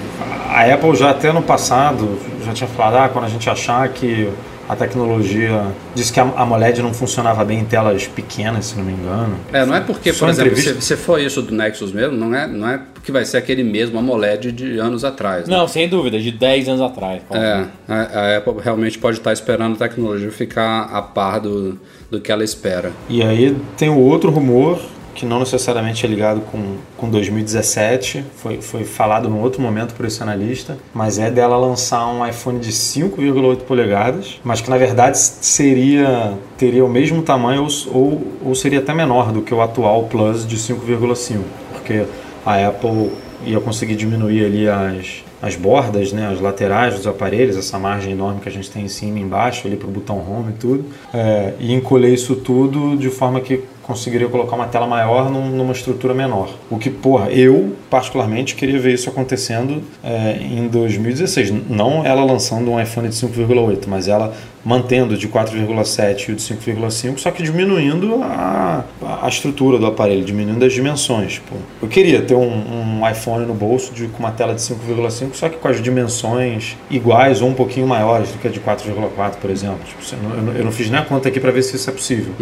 [0.53, 4.31] a Apple já até no passado já tinha falado, ah, quando a gente achar que
[4.69, 8.93] a tecnologia disse que a AMOLED não funcionava bem em telas pequenas, se não me
[8.93, 9.37] engano.
[9.53, 12.35] É, não é porque, Só por exemplo, se, se for isso do Nexus mesmo, não
[12.35, 15.49] é, não é porque vai ser aquele mesmo AMOLED de anos atrás.
[15.49, 15.57] né?
[15.57, 17.23] Não, sem dúvida, de 10 anos atrás.
[17.33, 21.79] É, a, a Apple realmente pode estar esperando a tecnologia ficar a par do,
[22.11, 22.93] do que ela espera.
[23.09, 24.81] E aí tem o outro rumor
[25.15, 30.07] que não necessariamente é ligado com, com 2017, foi, foi falado num outro momento por
[30.07, 35.19] esse analista, mas é dela lançar um iPhone de 5,8 polegadas, mas que na verdade
[35.19, 40.47] seria teria o mesmo tamanho ou, ou, seria até menor do que o atual Plus
[40.47, 41.41] de 5,5,
[41.73, 42.05] porque
[42.45, 43.11] a Apple
[43.45, 48.41] ia conseguir diminuir ali as, as bordas, né, as laterais dos aparelhos, essa margem enorme
[48.41, 50.85] que a gente tem em cima e embaixo, ali para o botão home e tudo,
[51.13, 55.73] é, e encolher isso tudo de forma que conseguiria colocar uma tela maior num- numa
[55.73, 56.51] estrutura menor.
[56.71, 61.53] O que, porra, eu particularmente queria ver isso acontecendo é, em 2016.
[61.69, 64.33] Não ela lançando um iPhone de 5,8, mas ela
[64.65, 68.85] mantendo de 4,7 e o de 5,5, só que diminuindo a,
[69.23, 71.41] a estrutura do aparelho, diminuindo as dimensões.
[71.41, 71.57] Pô.
[71.83, 75.49] Eu queria ter um, um iPhone no bolso de, com uma tela de 5,5, só
[75.49, 79.51] que com as dimensões iguais ou um pouquinho maiores do que a de 4,4, por
[79.51, 79.81] exemplo.
[79.85, 81.93] Tipo, eu, não, eu não fiz nem a conta aqui para ver se isso é
[81.93, 82.33] possível.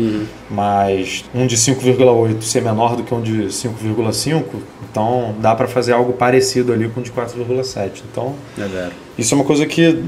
[0.51, 4.45] Mas um de 5,8 ser menor do que um de 5,5,
[4.91, 8.03] então dá para fazer algo parecido ali com o de 4,7.
[8.11, 10.03] Então, É isso é uma coisa que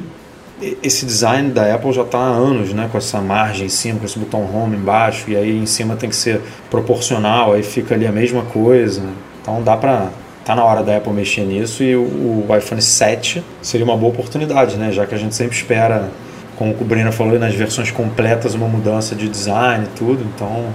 [0.82, 2.88] esse design da Apple já está há anos, né?
[2.90, 6.08] Com essa margem em cima, com esse botão home embaixo, e aí em cima tem
[6.08, 9.02] que ser proporcional, aí fica ali a mesma coisa.
[9.40, 10.10] Então dá para
[10.44, 14.76] tá na hora da Apple mexer nisso e o, iPhone 7 seria uma boa oportunidade,
[14.76, 14.90] né?
[14.92, 16.10] Já que a gente sempre espera,
[16.56, 20.66] como o Brina falou, nas versões completas uma mudança de design e tudo, então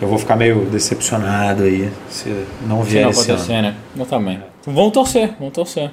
[0.00, 2.34] eu vou ficar meio decepcionado aí se
[2.66, 3.62] não vier se não esse acontecer, ano.
[3.68, 3.74] né?
[3.96, 4.40] Eu também.
[4.66, 5.90] Vamos torcer, vamos torcer.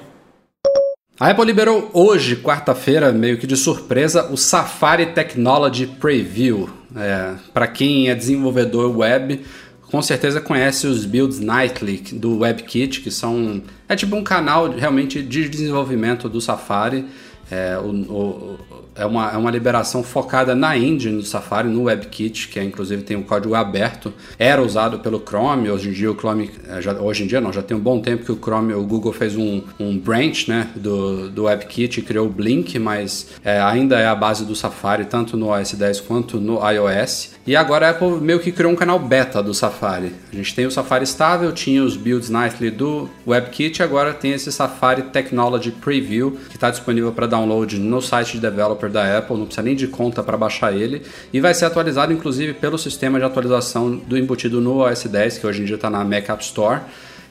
[1.20, 6.70] A Apple liberou hoje, quarta-feira, meio que de surpresa, o Safari Technology Preview.
[6.94, 9.44] É, Para quem é desenvolvedor web,
[9.90, 15.20] com certeza conhece os Builds Nightly do WebKit, que são é tipo um canal realmente
[15.20, 17.04] de desenvolvimento do Safari.
[17.50, 18.58] É, o, o,
[18.98, 23.02] é, uma, é uma liberação focada na engine do Safari, no WebKit, que é, inclusive
[23.02, 24.12] tem um código aberto.
[24.38, 27.52] Era usado pelo Chrome, hoje em dia o Chrome, é, já, hoje em dia não,
[27.52, 30.68] já tem um bom tempo que o Chrome, o Google fez um, um branch né,
[30.74, 35.04] do, do WebKit e criou o Blink, mas é, ainda é a base do Safari,
[35.04, 37.37] tanto no OS 10 quanto no iOS.
[37.48, 40.12] E agora a Apple meio que criou um canal beta do Safari.
[40.30, 44.52] A gente tem o Safari estável, tinha os builds nightly do WebKit, agora tem esse
[44.52, 49.46] Safari Technology Preview, que está disponível para download no site de developer da Apple, não
[49.46, 51.00] precisa nem de conta para baixar ele,
[51.32, 55.46] e vai ser atualizado inclusive pelo sistema de atualização do embutido no OS 10, que
[55.46, 56.82] hoje em dia está na Mac App Store.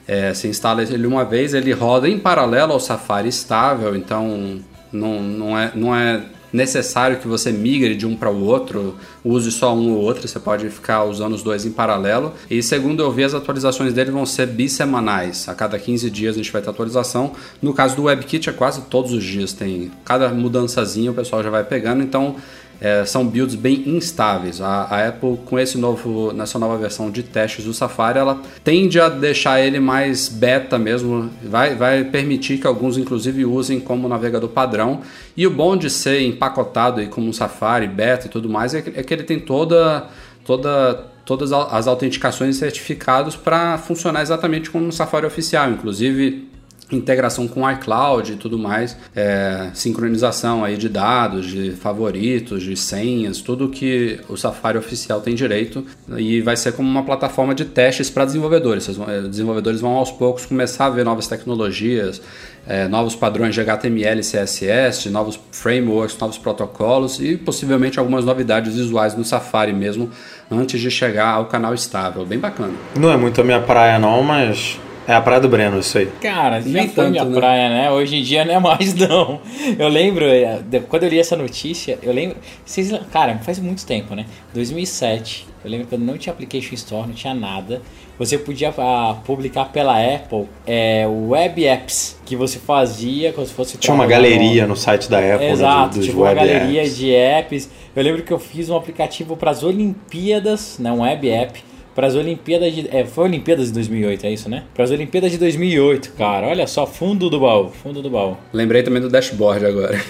[0.04, 4.58] É, você instala ele uma vez, ele roda em paralelo ao Safari estável, então
[4.92, 9.50] não, não, é, não é necessário que você migre de um para o outro, use
[9.50, 12.32] só um ou outro, você pode ficar usando os dois em paralelo.
[12.50, 15.48] E segundo eu vi, as atualizações dele vão ser bissemanais.
[15.48, 17.32] A cada 15 dias a gente vai ter atualização.
[17.60, 21.50] No caso do WebKit é quase todos os dias, tem cada mudançazinha o pessoal já
[21.50, 22.36] vai pegando, então
[22.80, 24.60] é, são builds bem instáveis.
[24.60, 29.00] A, a, Apple, com esse novo, nessa nova versão de testes do Safari, ela tende
[29.00, 34.48] a deixar ele mais beta mesmo, vai, vai permitir que alguns, inclusive, usem como navegador
[34.48, 35.00] padrão.
[35.36, 38.82] E o bom de ser empacotado aí como um Safari, beta e tudo mais, é
[38.82, 40.06] que, é que ele tem toda,
[40.44, 45.70] toda, todas as autenticações e certificados para funcionar exatamente como um Safari oficial.
[45.70, 46.48] Inclusive,
[46.90, 53.40] integração com iCloud e tudo mais, é, sincronização aí de dados, de favoritos, de senhas,
[53.40, 55.84] tudo que o Safari oficial tem direito
[56.16, 58.88] e vai ser como uma plataforma de testes para desenvolvedores.
[58.88, 62.22] Os é, desenvolvedores vão aos poucos começar a ver novas tecnologias,
[62.66, 69.14] é, novos padrões de HTML CSS, novos frameworks, novos protocolos e possivelmente algumas novidades visuais
[69.14, 70.10] no Safari mesmo
[70.50, 72.24] antes de chegar ao canal estável.
[72.24, 72.72] Bem bacana.
[72.98, 76.06] Não é muito a minha praia não, mas é a Praia do Breno, isso aí.
[76.20, 77.34] Cara, já Nem foi tanto, minha né?
[77.34, 77.90] praia, né?
[77.90, 79.40] Hoje em dia não é mais, não.
[79.78, 82.36] Eu lembro, é, quando eu li essa notícia, eu lembro.
[82.62, 84.26] Vocês, cara, faz muito tempo, né?
[84.52, 85.46] 2007.
[85.64, 87.80] Eu lembro quando não tinha Application Store, não tinha nada.
[88.18, 93.78] Você podia ah, publicar pela Apple é, web apps que você fazia como se fosse.
[93.78, 94.76] Tinha uma galeria no...
[94.76, 96.96] site da Apple, Exato, né, dos tipo uma galeria apps.
[96.96, 97.70] de apps.
[97.96, 101.64] Eu lembro que eu fiz um aplicativo para as Olimpíadas, né, um web app
[101.98, 102.88] para as Olimpíadas de.
[102.96, 104.62] É, foi Olimpíadas de 2008, é isso, né?
[104.72, 106.46] Para as Olimpíadas de 2008, cara.
[106.46, 108.36] Olha só, fundo do baú, fundo do baú.
[108.52, 110.00] Lembrei também do dashboard agora.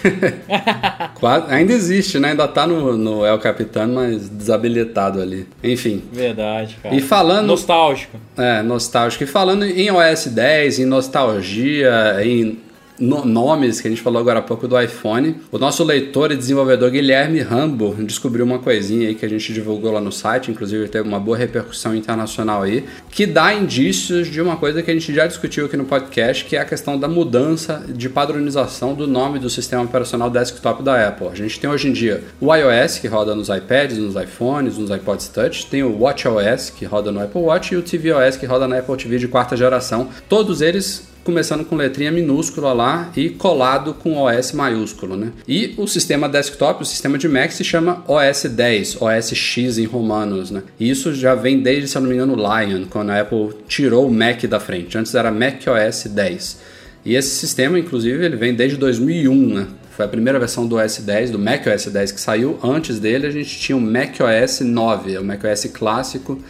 [1.49, 2.33] ainda existe, né?
[2.33, 5.47] Ainda tá no, no El Capitano, mas desabilitado ali.
[5.65, 6.03] Enfim.
[6.13, 6.95] Verdade, cara.
[6.95, 7.47] E falando.
[7.47, 8.19] Nostálgico.
[8.37, 9.25] É, nostálgico.
[9.25, 12.59] E falando em OS 10, em nostalgia, em
[12.99, 15.37] no, nomes que a gente falou agora há pouco do iPhone.
[15.51, 19.93] O nosso leitor e desenvolvedor Guilherme Rambo descobriu uma coisinha aí que a gente divulgou
[19.93, 24.57] lá no site, inclusive teve uma boa repercussão internacional aí, que dá indícios de uma
[24.57, 27.85] coisa que a gente já discutiu aqui no podcast, que é a questão da mudança
[27.89, 31.29] de padronização do nome do sistema operacional desktop da Apple.
[31.29, 34.91] A gente tem hoje em dia o iOS, que roda nos iPads, nos iPhones, nos
[34.91, 38.67] iPods Touch, tem o WatchOS, que roda no Apple Watch, e o tvOS, que roda
[38.67, 40.09] na Apple TV de quarta geração.
[40.29, 45.31] Todos eles começando com letrinha minúscula lá e colado com OS maiúsculo, né?
[45.47, 49.85] E o sistema desktop, o sistema de Mac se chama OS 10, OS X em
[49.85, 50.63] romanos, né?
[50.81, 54.09] E isso já vem desde, se eu não me engano, Lion, quando a Apple tirou
[54.09, 54.97] o Mac da frente.
[54.97, 56.61] Antes era Mac OS 10.
[57.05, 59.67] E esse sistema, inclusive, ele vem desde 2001, né?
[59.91, 62.59] Foi a primeira versão do OS 10, do Mac OS 10 que saiu.
[62.65, 66.43] Antes dele, a gente tinha o Mac OS 9, o Mac OS clássico,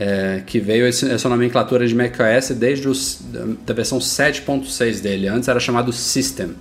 [0.00, 3.20] é, que veio esse, essa nomenclatura de macOS desde os,
[3.66, 5.26] da versão 7.6 dele.
[5.26, 6.54] Antes era chamado System.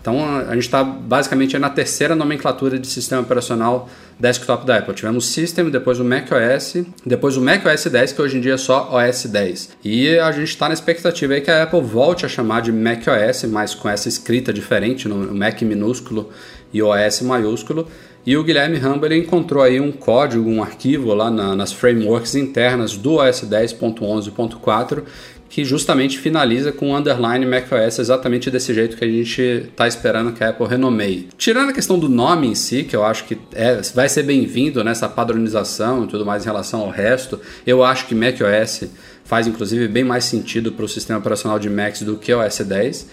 [0.00, 3.88] Então a, gente está basicamente na terceira nomenclatura de sistema operacional
[4.20, 4.94] desktop da Apple.
[4.94, 8.90] Tivemos System, depois o macOS, depois o macOS 10, que hoje em dia é só
[8.94, 9.70] OS 10.
[9.82, 13.44] E a gente está na expectativa aí que a Apple volte a chamar de macOS,
[13.44, 16.30] mas com essa escrita diferente, no Mac minúsculo
[16.72, 17.88] e OS maiúsculo.
[18.26, 22.34] E o Guilherme Rambo ele encontrou aí um código, um arquivo lá na, nas frameworks
[22.34, 25.02] internas do OS 10.11.4
[25.54, 30.32] que justamente finaliza com o underline macOS exatamente desse jeito que a gente está esperando
[30.32, 31.28] que a Apple renomeie.
[31.38, 34.82] Tirando a questão do nome em si, que eu acho que é, vai ser bem-vindo
[34.82, 38.88] nessa padronização e tudo mais em relação ao resto, eu acho que macOS
[39.24, 42.58] faz inclusive bem mais sentido para o sistema operacional de Macs do que o OS
[42.58, 43.06] 10.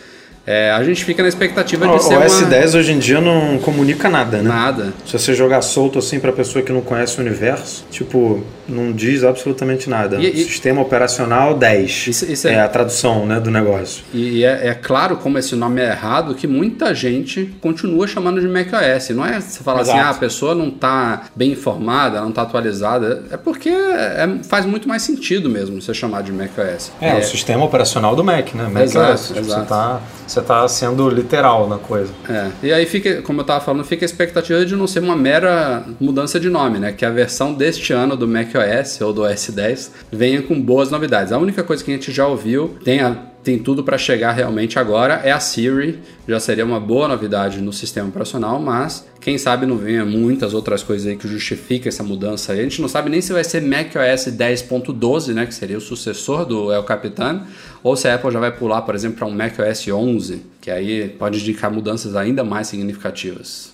[0.46, 2.48] É, a gente fica na expectativa de o ser o OS uma...
[2.50, 4.50] 10 hoje em dia não comunica nada, né?
[4.50, 4.94] Nada.
[5.06, 9.24] Se você jogar solto assim pra pessoa que não conhece o universo, tipo, não diz
[9.24, 10.18] absolutamente nada.
[10.18, 12.08] E- e- Sistema operacional 10.
[12.08, 12.60] Isso- isso é- é...
[12.62, 14.04] a tradução né, do negócio.
[14.14, 18.48] E é, é claro, como esse nome é errado, que muita gente continua chamando de
[18.48, 19.10] macOS.
[19.10, 20.08] Não é você falar assim, Exato.
[20.08, 23.24] ah, a pessoa não está bem informada, não está atualizada.
[23.30, 26.92] É porque é- faz muito mais sentido mesmo você chamar de macOS.
[27.00, 28.68] É, o sistema operacional do Mac, né?
[28.72, 29.28] Mac Exato, OS.
[29.28, 29.62] Tipo, exato.
[29.62, 32.12] Você, tá, você tá sendo literal na coisa.
[32.30, 32.50] É.
[32.64, 35.84] E aí fica, como eu estava falando, fica a expectativa de não ser uma mera
[36.00, 36.92] mudança de nome, né?
[36.92, 41.32] Que a versão deste ano do macOS ou do OS 10 venha com boas novidades.
[41.34, 44.78] A única coisa que a gente já ouviu tem, a- tem tudo para chegar realmente
[44.78, 46.00] agora é a Siri.
[46.28, 50.84] Já seria uma boa novidade no sistema operacional, mas quem sabe não venha muitas outras
[50.84, 52.60] coisas aí que justifiquem essa mudança aí.
[52.60, 55.46] A gente não sabe nem se vai ser macOS 10.12, né?
[55.46, 57.46] Que seria o sucessor do El Capitan,
[57.84, 61.10] ou se a Apple já vai pular, por exemplo, para um macOS 11, que aí
[61.10, 63.71] pode indicar mudanças ainda mais significativas.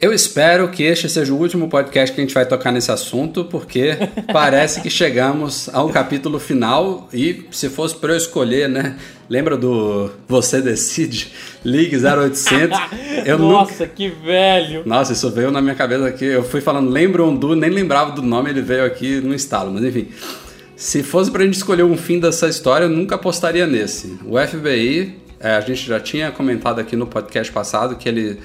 [0.00, 3.44] Eu espero que este seja o último podcast que a gente vai tocar nesse assunto,
[3.44, 3.96] porque
[4.32, 8.96] parece que chegamos ao capítulo final e se fosse para eu escolher, né?
[9.30, 11.32] Lembra do Você Decide?
[11.64, 12.78] Ligue 0800.
[13.24, 13.54] Eu nunca...
[13.54, 14.82] Nossa, que velho!
[14.84, 16.26] Nossa, isso veio na minha cabeça aqui.
[16.26, 19.72] Eu fui falando, lembra um do, nem lembrava do nome, ele veio aqui no estalo,
[19.72, 20.08] mas enfim.
[20.76, 24.18] Se fosse pra gente escolher um fim dessa história, eu nunca apostaria nesse.
[24.26, 28.40] O FBI, é, a gente já tinha comentado aqui no podcast passado que ele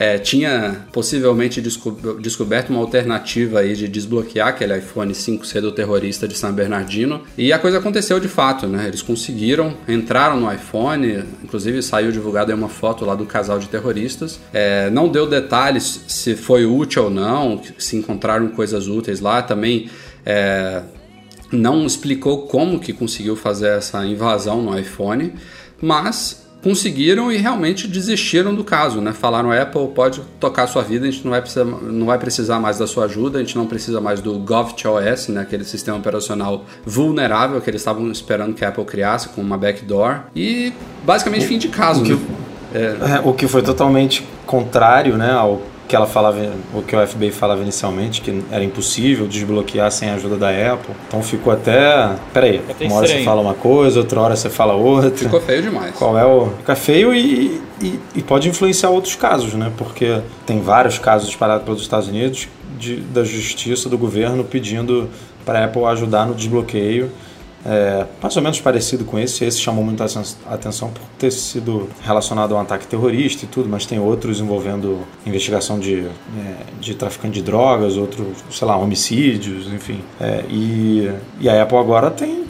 [0.00, 6.26] é, tinha possivelmente desco- descoberto uma alternativa aí de desbloquear aquele iPhone 5C do terrorista
[6.26, 7.20] de San Bernardino.
[7.36, 8.86] E a coisa aconteceu de fato, né?
[8.88, 14.40] Eles conseguiram, entraram no iPhone, inclusive saiu divulgada uma foto lá do casal de terroristas.
[14.54, 19.42] É, não deu detalhes se foi útil ou não, se encontraram coisas úteis lá.
[19.42, 19.90] Também
[20.24, 20.80] é,
[21.52, 25.34] não explicou como que conseguiu fazer essa invasão no iPhone,
[25.78, 29.12] mas conseguiram e realmente desistiram do caso, né?
[29.12, 32.58] Falaram Apple pode tocar a sua vida, a gente não vai precisar, não vai precisar
[32.60, 35.40] mais da sua ajuda, a gente não precisa mais do GovTOS, né?
[35.40, 40.20] Aquele sistema operacional vulnerável que eles estavam esperando que a Apple criasse com uma backdoor
[40.36, 40.72] e
[41.04, 42.20] basicamente fim de caso, que- né?
[42.72, 46.38] É, o que foi totalmente contrário né, ao que ela falava,
[46.72, 50.94] o que o FBI falava inicialmente, que era impossível desbloquear sem a ajuda da Apple.
[51.08, 52.14] Então ficou até.
[52.32, 55.10] Peraí, até uma hora você fala uma coisa, outra hora você fala outra.
[55.10, 55.92] Ficou feio demais.
[55.96, 56.50] Qual é o.
[56.58, 59.72] Fica feio e, e, e pode influenciar outros casos, né?
[59.76, 62.46] Porque tem vários casos espalhados pelos Estados Unidos
[62.78, 65.10] de, da justiça, do governo, pedindo
[65.44, 67.10] para a Apple ajudar no desbloqueio.
[67.64, 69.44] É, mais ou menos parecido com esse.
[69.44, 73.68] Esse chamou muita aten- atenção por ter sido relacionado a um ataque terrorista e tudo,
[73.68, 79.66] mas tem outros envolvendo investigação de, é, de traficante de drogas, outros, sei lá, homicídios,
[79.72, 80.00] enfim.
[80.20, 82.44] É, e, e a Apple agora tem,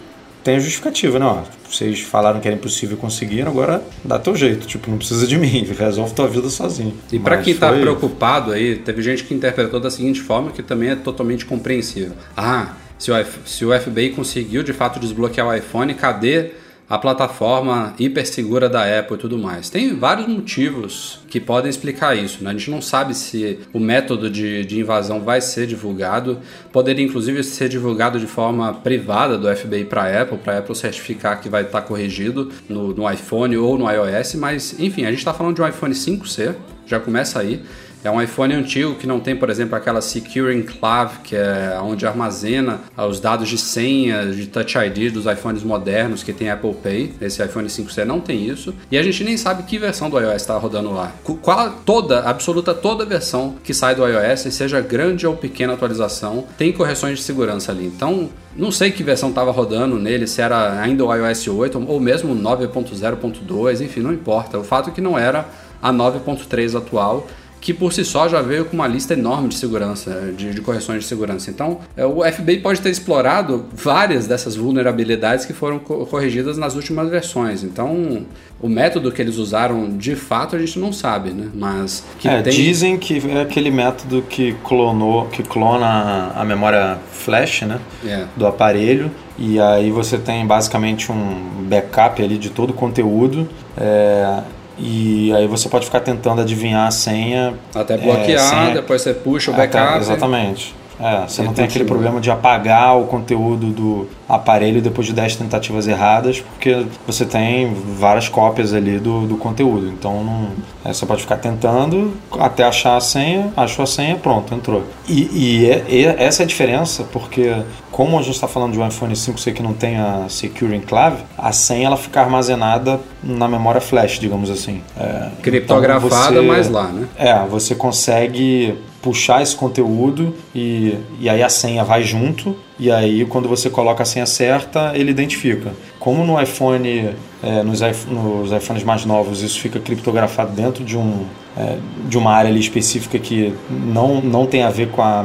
[0.44, 1.26] tem a justificativa, né?
[1.26, 4.66] Ó, vocês falaram que era impossível conseguiram, agora dá teu jeito.
[4.66, 6.94] Tipo, não precisa de mim, resolve tua vida sozinho.
[7.12, 10.62] E para quem tá foi- preocupado aí, teve gente que interpretou da seguinte forma, que
[10.62, 12.12] também é totalmente compreensível.
[12.36, 13.14] Ah, se o,
[13.46, 16.50] se o FBI conseguiu de fato desbloquear o iPhone, cadê
[16.86, 19.70] a plataforma hipersegura da Apple e tudo mais?
[19.70, 22.44] Tem vários motivos que podem explicar isso.
[22.44, 22.50] Né?
[22.50, 26.40] A gente não sabe se o método de, de invasão vai ser divulgado.
[26.70, 30.76] Poderia inclusive ser divulgado de forma privada do FBI para a Apple, para a Apple
[30.76, 34.34] certificar que vai estar corrigido no, no iPhone ou no iOS.
[34.34, 36.54] Mas enfim, a gente está falando de um iPhone 5C,
[36.86, 37.62] já começa aí.
[38.02, 42.06] É um iPhone antigo que não tem, por exemplo, aquela Secure Enclave, que é onde
[42.06, 47.14] armazena os dados de senha, de Touch ID dos iPhones modernos que tem Apple Pay.
[47.20, 48.74] Esse iPhone 5C não tem isso.
[48.90, 51.12] E a gente nem sabe que versão do iOS está rodando lá.
[51.42, 56.72] Qual, toda, absoluta toda versão que sai do iOS, seja grande ou pequena atualização, tem
[56.72, 57.86] correções de segurança ali.
[57.86, 62.00] Então, não sei que versão estava rodando nele, se era ainda o iOS 8 ou
[62.00, 64.58] mesmo 9.0.2, enfim, não importa.
[64.58, 65.46] O fato é que não era
[65.82, 67.26] a 9.3 atual,
[67.60, 71.02] que por si só já veio com uma lista enorme de segurança, de, de correções
[71.02, 71.50] de segurança.
[71.50, 76.74] Então, é, o FBI pode ter explorado várias dessas vulnerabilidades que foram co- corrigidas nas
[76.74, 77.62] últimas versões.
[77.62, 78.24] Então,
[78.60, 81.48] o método que eles usaram, de fato, a gente não sabe, né?
[81.54, 82.52] Mas que É, tem...
[82.52, 85.86] dizem que é aquele método que clonou, que clona
[86.34, 87.78] a, a memória flash, né?
[88.06, 88.24] É.
[88.36, 89.10] Do aparelho.
[89.38, 93.48] E aí você tem basicamente um backup ali de todo o conteúdo.
[93.76, 94.40] é,
[94.80, 97.54] e aí você pode ficar tentando adivinhar a senha.
[97.74, 99.98] Até é, bloquear, senha- depois você puxa o Até- backup.
[99.98, 100.74] exatamente.
[100.98, 101.86] É, você E não tem aquele continua.
[102.02, 104.08] problema de apagar o conteúdo do.
[104.30, 109.88] Aparelho depois de 10 tentativas erradas, porque você tem várias cópias ali do, do conteúdo.
[109.88, 110.48] Então não,
[110.84, 114.84] é, você pode ficar tentando até achar a senha, achou a senha, pronto, entrou.
[115.08, 117.54] E, e, é, e essa é a diferença, porque
[117.90, 121.22] como a gente está falando de um iPhone 5C que não tem a Secure Enclave,
[121.36, 124.80] a senha ela fica armazenada na memória flash, digamos assim.
[124.98, 127.06] É, Criptografada, então você- mas lá, né?
[127.18, 133.24] é, você consegue puxar esse conteúdo e, e aí a senha vai junto e aí
[133.26, 135.72] quando você coloca a senha certa ele identifica.
[135.98, 137.10] Como no iPhone,
[137.42, 141.26] é, nos, nos iPhones mais novos isso fica criptografado dentro de um
[141.56, 141.76] é,
[142.08, 145.24] de uma área específica que não, não tem a ver com a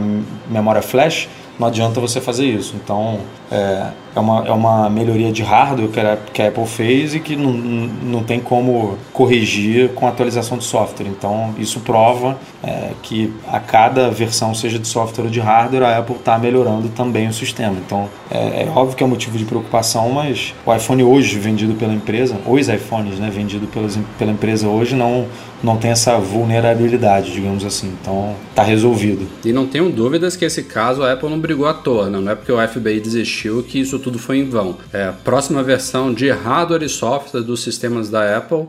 [0.49, 2.76] memória flash, não adianta você fazer isso.
[2.84, 3.20] Então,
[3.52, 7.20] é, é, uma, é uma melhoria de hardware que a, que a Apple fez e
[7.20, 11.08] que não, não tem como corrigir com a atualização de software.
[11.08, 15.98] Então, isso prova é, que a cada versão, seja de software ou de hardware, a
[15.98, 17.76] Apple está melhorando também o sistema.
[17.86, 21.93] Então, é, é óbvio que é motivo de preocupação, mas o iPhone hoje vendido pela
[21.93, 25.28] empresa, os iPhones né, vendidos pelas, pela empresa hoje, não,
[25.62, 27.93] não tem essa vulnerabilidade, digamos assim.
[28.02, 29.28] Então, está resolvido.
[29.43, 32.20] E não tenho dúvidas que esse caso a Apple não brigou à toa, né?
[32.20, 34.77] não é porque o FBI desistiu que isso tudo foi em vão.
[34.93, 38.65] É, a próxima versão de hardware e software dos sistemas da Apple,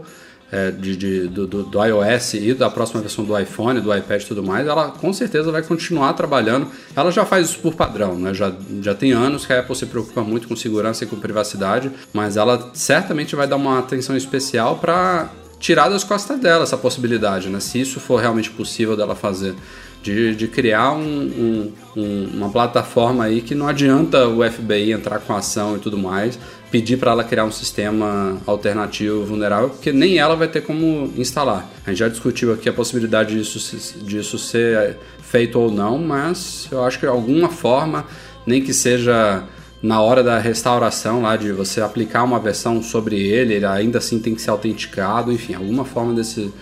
[0.53, 4.23] é, de, de- do, do- do iOS e da próxima versão do iPhone, do iPad
[4.23, 6.69] e tudo mais, ela com certeza vai continuar trabalhando.
[6.95, 8.33] Ela já faz isso por padrão, né?
[8.33, 11.91] já, já tem anos que a Apple se preocupa muito com segurança e com privacidade,
[12.13, 15.29] mas ela certamente vai dar uma atenção especial para
[15.67, 17.59] tirar das costas dela essa possibilidade, né?
[17.59, 19.55] Se isso for realmente possível dela fazer.
[20.01, 25.19] De, de criar um- um- um- uma plataforma aí que não adianta o FBI entrar
[25.19, 26.39] com ação e tudo mais,
[26.71, 31.69] pedir para ela criar um sistema alternativo vulnerável, porque nem ela vai ter como instalar.
[31.85, 33.59] A gente já discutiu aqui a possibilidade disso,
[34.03, 38.05] disso ser feito ou não, mas eu acho que alguma forma,
[38.47, 39.43] nem que seja
[39.83, 44.19] na hora da restauração lá de você aplicar uma versão sobre ele, ele ainda assim
[44.19, 46.53] tem que ser autenticado, enfim, alguma forma desse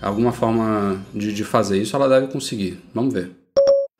[0.00, 2.78] alguma forma de, de fazer isso ela deve conseguir.
[2.94, 3.30] Vamos ver.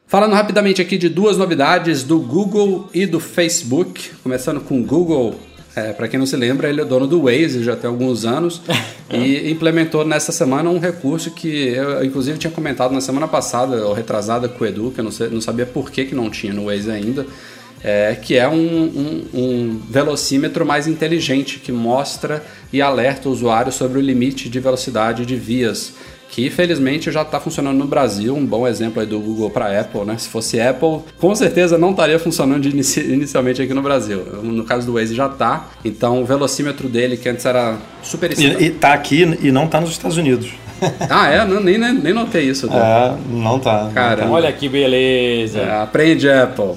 [0.06, 5.34] Falando rapidamente aqui de duas novidades do Google e do Facebook, começando com o Google.
[5.76, 8.62] É, para quem não se lembra, ele é dono do Waze já tem alguns anos
[9.12, 13.92] e implementou nessa semana um recurso que eu, inclusive, tinha comentado na semana passada, ou
[13.92, 16.52] retrasada, com o Edu, que eu não, sei- não sabia por que, que não tinha
[16.54, 17.26] no Waze ainda,
[17.82, 23.70] é, que é um, um- um velocímetro mais inteligente que mostra e alerta o usuário
[23.72, 25.94] sobre o limite de velocidade de vias
[26.30, 30.02] que felizmente já está funcionando no Brasil, um bom exemplo aí do Google para Apple,
[30.04, 30.14] né?
[30.18, 34.22] Se fosse Apple, com certeza não estaria funcionando de inici- inicialmente aqui no Brasil.
[34.42, 38.64] No caso do Waze já está, então o velocímetro dele, que antes era super E,
[38.66, 40.50] e tá aqui e não tá nos Estados Unidos.
[41.10, 41.44] Ah, é?
[41.44, 42.68] Não, nem, nem, nem notei isso.
[42.68, 43.16] Tá?
[43.18, 43.90] É, não tá.
[43.92, 44.28] Caramba.
[44.28, 44.30] tá.
[44.32, 45.58] Olha que beleza.
[45.58, 46.74] É, aprende, Apple.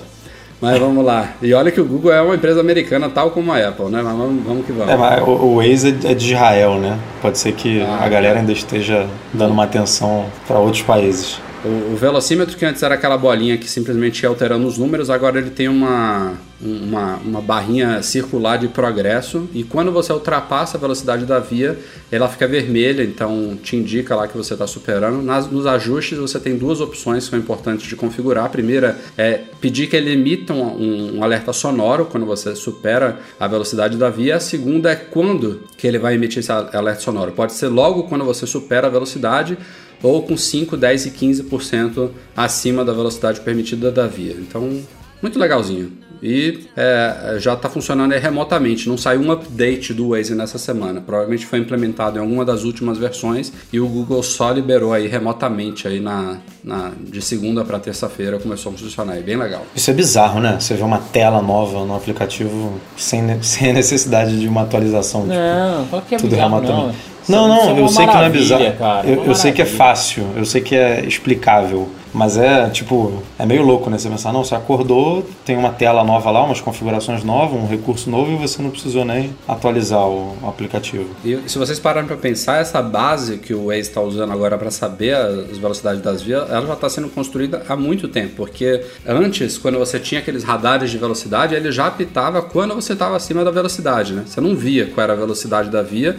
[0.61, 1.33] Mas vamos lá.
[1.41, 4.01] E olha que o Google é uma empresa americana, tal como a Apple, né?
[4.03, 4.93] Mas vamos, vamos que vamos.
[4.93, 6.99] É, mas o, o Waze é de Israel, né?
[7.21, 11.39] Pode ser que Ah, a galera ainda esteja dando uma atenção para outros países.
[11.63, 15.37] O, o velocímetro que antes era aquela bolinha que simplesmente ia alterando os números, agora
[15.37, 21.23] ele tem uma, uma, uma barrinha circular de progresso e quando você ultrapassa a velocidade
[21.23, 21.77] da via,
[22.11, 25.21] ela fica vermelha, então te indica lá que você está superando.
[25.21, 28.45] Nas, nos ajustes você tem duas opções que são importantes de configurar.
[28.45, 33.19] A primeira é pedir que ele emita um, um- um alerta sonoro quando você supera
[33.39, 34.37] a velocidade da via.
[34.37, 37.33] A segunda é quando que ele vai emitir esse alerta sonoro.
[37.33, 39.55] Pode ser logo quando você supera a velocidade
[40.01, 44.33] ou com 5, 10 e 15% acima da velocidade permitida da via.
[44.39, 44.81] Então,
[45.21, 45.91] muito legalzinho.
[46.23, 48.87] E é, já está funcionando remotamente.
[48.87, 51.01] Não saiu um update do Waze nessa semana.
[51.01, 55.87] Provavelmente foi implementado em alguma das últimas versões e o Google só liberou aí remotamente
[55.87, 59.17] aí na, na de segunda para terça-feira começou a funcionar.
[59.17, 59.65] É bem legal.
[59.75, 60.57] Isso é bizarro, né?
[60.59, 65.21] Você vê uma tela nova no aplicativo sem, sem necessidade de uma atualização.
[65.21, 66.87] tipo, Não, fala que é tudo bizarro, remotamente.
[66.87, 67.11] não.
[67.31, 68.73] Não, Isso não, é eu sei que não é bizarro.
[68.77, 71.89] cara, eu eu sei que é fácil, eu sei que é explicável.
[72.13, 73.97] Mas é, tipo, é meio louco, né?
[73.97, 78.09] Você pensar, não, você acordou, tem uma tela nova lá, umas configurações novas, um recurso
[78.09, 81.07] novo e você não precisou nem atualizar o aplicativo.
[81.23, 84.69] E se vocês pararem para pensar, essa base que o Waze está usando agora para
[84.69, 88.35] saber as velocidades das vias, ela já está sendo construída há muito tempo.
[88.35, 93.15] Porque antes, quando você tinha aqueles radares de velocidade, ele já apitava quando você estava
[93.15, 94.23] acima da velocidade, né?
[94.25, 96.17] Você não via qual era a velocidade da via,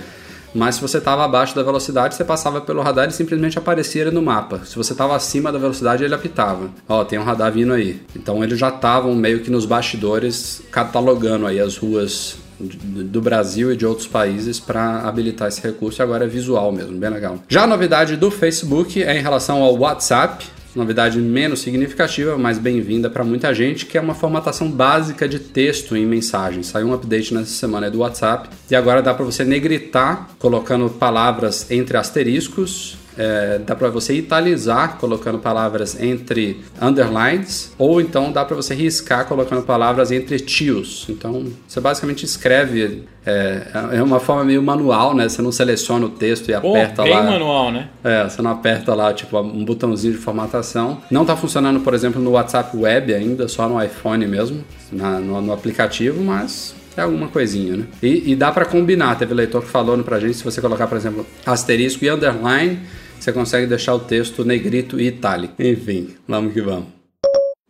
[0.54, 4.22] mas se você estava abaixo da velocidade, você passava pelo radar e simplesmente aparecia no
[4.22, 4.60] mapa.
[4.64, 6.70] Se você estava acima da velocidade, ele apitava.
[6.88, 8.00] Ó, tem um radar vindo aí.
[8.14, 13.76] Então eles já estavam meio que nos bastidores catalogando aí as ruas do Brasil e
[13.76, 17.38] de outros países para habilitar esse recurso agora é visual mesmo, bem legal.
[17.48, 23.10] Já a novidade do Facebook é em relação ao WhatsApp, novidade menos significativa, mas bem-vinda
[23.10, 26.62] para muita gente, que é uma formatação básica de texto em mensagem.
[26.62, 31.70] Saiu um update nessa semana do WhatsApp e agora dá para você negritar colocando palavras
[31.70, 38.56] entre asteriscos é, dá para você italizar colocando palavras entre underlines ou então dá para
[38.56, 41.06] você riscar colocando palavras entre tios.
[41.08, 45.28] Então você basicamente escreve é, é uma forma meio manual, né?
[45.28, 47.22] Você não seleciona o texto e aperta bem lá.
[47.22, 47.88] manual, né?
[48.02, 51.00] É, você não aperta lá tipo um botãozinho de formatação.
[51.10, 55.40] Não está funcionando, por exemplo, no WhatsApp Web ainda, só no iPhone mesmo, na, no,
[55.40, 57.84] no aplicativo, mas é alguma coisinha, né?
[58.02, 59.16] E, e dá para combinar.
[59.16, 62.80] Teve leitor que falou pra gente, se você colocar, por exemplo, asterisco e underline,
[63.22, 65.54] você consegue deixar o texto negrito e itálico.
[65.62, 66.86] Enfim, vamos que vamos.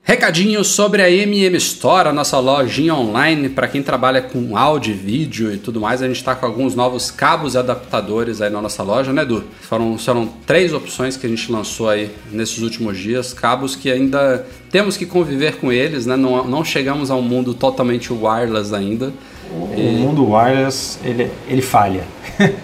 [0.03, 5.53] Recadinho sobre a MM Store, a nossa lojinha online para quem trabalha com áudio, vídeo
[5.53, 6.03] e tudo mais.
[6.03, 9.45] A gente está com alguns novos cabos e adaptadores aí na nossa loja, né, Edu?
[9.61, 13.33] Foram, foram três opções que a gente lançou aí nesses últimos dias.
[13.33, 16.17] Cabos que ainda temos que conviver com eles, né?
[16.17, 19.13] Não, não chegamos a um mundo totalmente wireless ainda.
[19.51, 19.83] O e...
[19.83, 22.05] mundo wireless, ele, ele falha.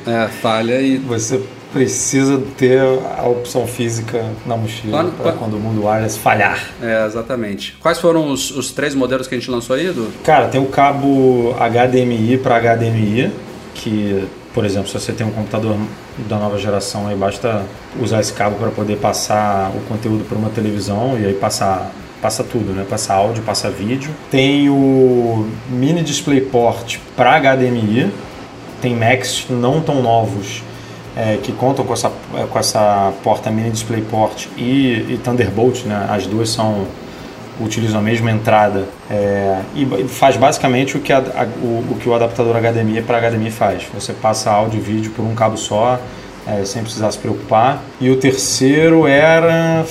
[0.07, 0.97] É, falha e...
[0.97, 1.41] Você
[1.73, 2.81] precisa ter
[3.19, 6.71] a opção física na mochila para quando o mundo wireless falhar.
[6.83, 7.77] É, exatamente.
[7.81, 10.09] Quais foram os, os, três modelos que a gente lançou aí, Edu?
[10.25, 13.31] Cara, tem o cabo HDMI para HDMI,
[13.75, 15.77] que, por exemplo, se você tem um computador
[16.29, 17.65] da nova geração, aí basta
[18.01, 22.43] usar esse cabo para poder passar o conteúdo para uma televisão e aí passar passa
[22.43, 22.85] tudo, né?
[22.89, 24.11] Passa áudio, passa vídeo.
[24.31, 28.11] Tem o mini DisplayPort para HDMI.
[28.81, 30.63] Tem Macs não tão novos
[31.19, 32.13] é, que contam com essa,
[32.49, 36.07] com essa porta mini DisplayPort e, e Thunderbolt, né?
[36.09, 36.87] As duas são
[37.61, 42.09] utilizam a mesma entrada é, e faz basicamente o que, a, a, o, o, que
[42.09, 43.83] o adaptador HDMI para HDMI faz.
[43.93, 46.01] Você passa áudio e vídeo por um cabo só,
[46.47, 47.83] é, sem precisar se preocupar.
[48.01, 49.85] E o terceiro era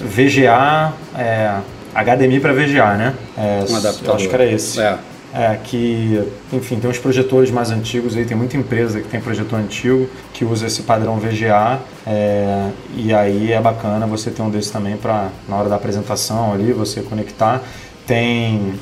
[0.00, 1.58] VGA, é,
[1.94, 3.14] HDMI para VGA, né?
[3.36, 4.16] É, um adaptador.
[4.16, 4.80] acho que era esse.
[4.80, 4.96] É.
[5.32, 6.20] É, que,
[6.52, 10.44] enfim, tem uns projetores mais antigos aí, tem muita empresa que tem projetor antigo que
[10.44, 15.28] usa esse padrão VGA é, e aí é bacana você ter um desses também para
[15.48, 17.62] na hora da apresentação ali você conectar.
[18.08, 18.74] Tem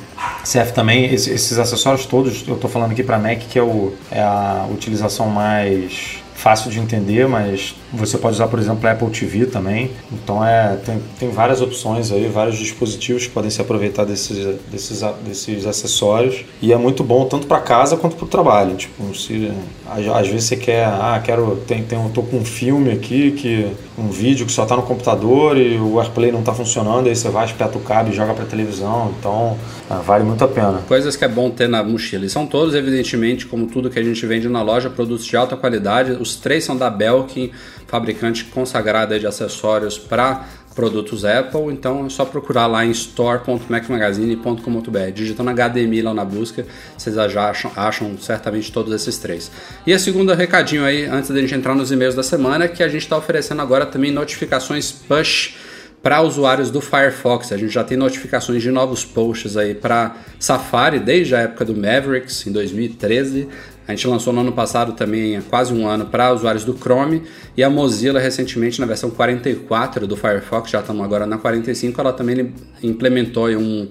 [0.43, 4.23] serve também esses acessórios todos, eu estou falando aqui para Mac que é, o, é
[4.23, 9.47] a utilização mais fácil de entender, mas você pode usar, por exemplo, a Apple TV
[9.47, 9.91] também.
[10.13, 15.03] Então é, tem, tem várias opções aí, vários dispositivos que podem se aproveitar desses, desses,
[15.25, 16.45] desses acessórios.
[16.61, 18.77] E é muito bom tanto para casa quanto para o trabalho.
[18.77, 19.51] Tipo, se
[19.87, 23.67] às vezes você quer, ah, quero, tem, tem, tô com um filme aqui, que
[23.97, 27.29] um vídeo que só está no computador e o AirPlay não está funcionando, aí você
[27.29, 29.15] vai, espeta o cabo e joga para televisão.
[29.19, 29.57] Então
[29.89, 30.83] ah, vale muito a pena.
[30.87, 32.27] Coisas que é bom ter na mochila.
[32.27, 35.57] E são todos, evidentemente, como tudo que a gente vende na loja, produtos de alta
[35.57, 36.13] qualidade.
[36.13, 37.51] Os três são da Belkin,
[37.89, 40.47] fabricante consagrada de acessórios para
[40.79, 45.11] produtos Apple, então é só procurar lá em store.macmagazine.com.br.
[45.13, 46.65] Digitando HDMI lá na busca,
[46.97, 49.51] vocês já acham, acham, certamente todos esses três.
[49.85, 52.85] E a segunda recadinho aí, antes da gente entrar nos e-mails da semana, é que
[52.85, 55.57] a gente está oferecendo agora também notificações push
[56.01, 57.51] para usuários do Firefox.
[57.51, 61.75] A gente já tem notificações de novos posts aí para Safari desde a época do
[61.75, 63.49] Mavericks em 2013.
[63.89, 67.23] A gente lançou no ano passado também, há quase um ano, para usuários do Chrome
[67.57, 72.13] e a Mozilla recentemente na versão 44 do Firefox, já estamos agora na 45, ela
[72.13, 73.89] também implementou um,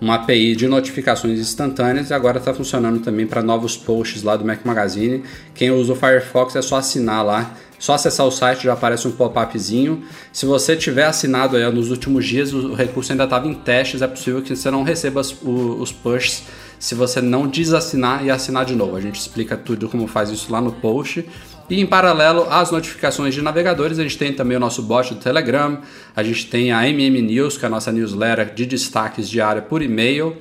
[0.00, 4.44] uma API de notificações instantâneas e agora está funcionando também para novos posts lá do
[4.44, 5.22] Mac Magazine.
[5.54, 9.10] Quem usa o Firefox é só assinar lá, só acessar o site já aparece um
[9.10, 10.02] pop-upzinho.
[10.32, 14.06] Se você tiver assinado aí nos últimos dias, o recurso ainda estava em testes, é
[14.06, 16.44] possível que você não receba os, os pushs
[16.78, 18.96] se você não desassinar e assinar de novo.
[18.96, 21.26] A gente explica tudo como faz isso lá no post.
[21.70, 25.20] E em paralelo às notificações de navegadores, a gente tem também o nosso bot do
[25.20, 25.78] Telegram,
[26.16, 29.80] a gente tem a MM News, que é a nossa newsletter de destaques diária por
[29.80, 30.36] e-mail,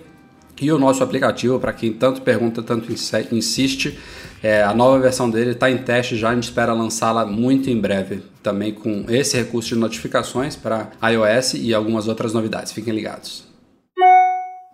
[0.59, 2.91] e o nosso aplicativo, para quem tanto pergunta, tanto
[3.32, 3.97] insiste.
[4.41, 7.80] É, a nova versão dele está em teste já, a gente espera lançá-la muito em
[7.80, 12.71] breve, também com esse recurso de notificações para iOS e algumas outras novidades.
[12.71, 13.48] Fiquem ligados.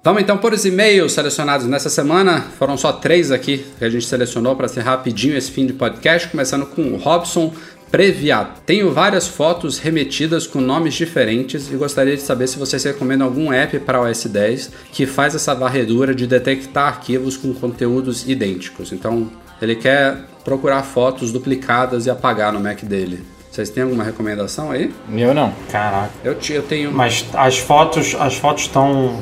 [0.05, 2.39] Vamos então por os e-mails selecionados nessa semana.
[2.59, 6.27] Foram só três aqui que a gente selecionou para ser rapidinho esse fim de podcast,
[6.27, 7.51] começando com o Robson
[7.89, 8.61] Previato.
[8.67, 13.51] Tenho várias fotos remetidas com nomes diferentes e gostaria de saber se vocês recomendam algum
[13.51, 18.91] app para o OS 10 que faz essa varredura de detectar arquivos com conteúdos idênticos.
[18.91, 23.34] Então, ele quer procurar fotos duplicadas e apagar no Mac dele.
[23.55, 24.93] Vocês têm alguma recomendação aí?
[25.15, 25.53] Eu não.
[25.71, 26.09] Caraca.
[26.25, 26.91] Eu, eu tenho.
[26.91, 29.17] Mas as fotos as fotos estão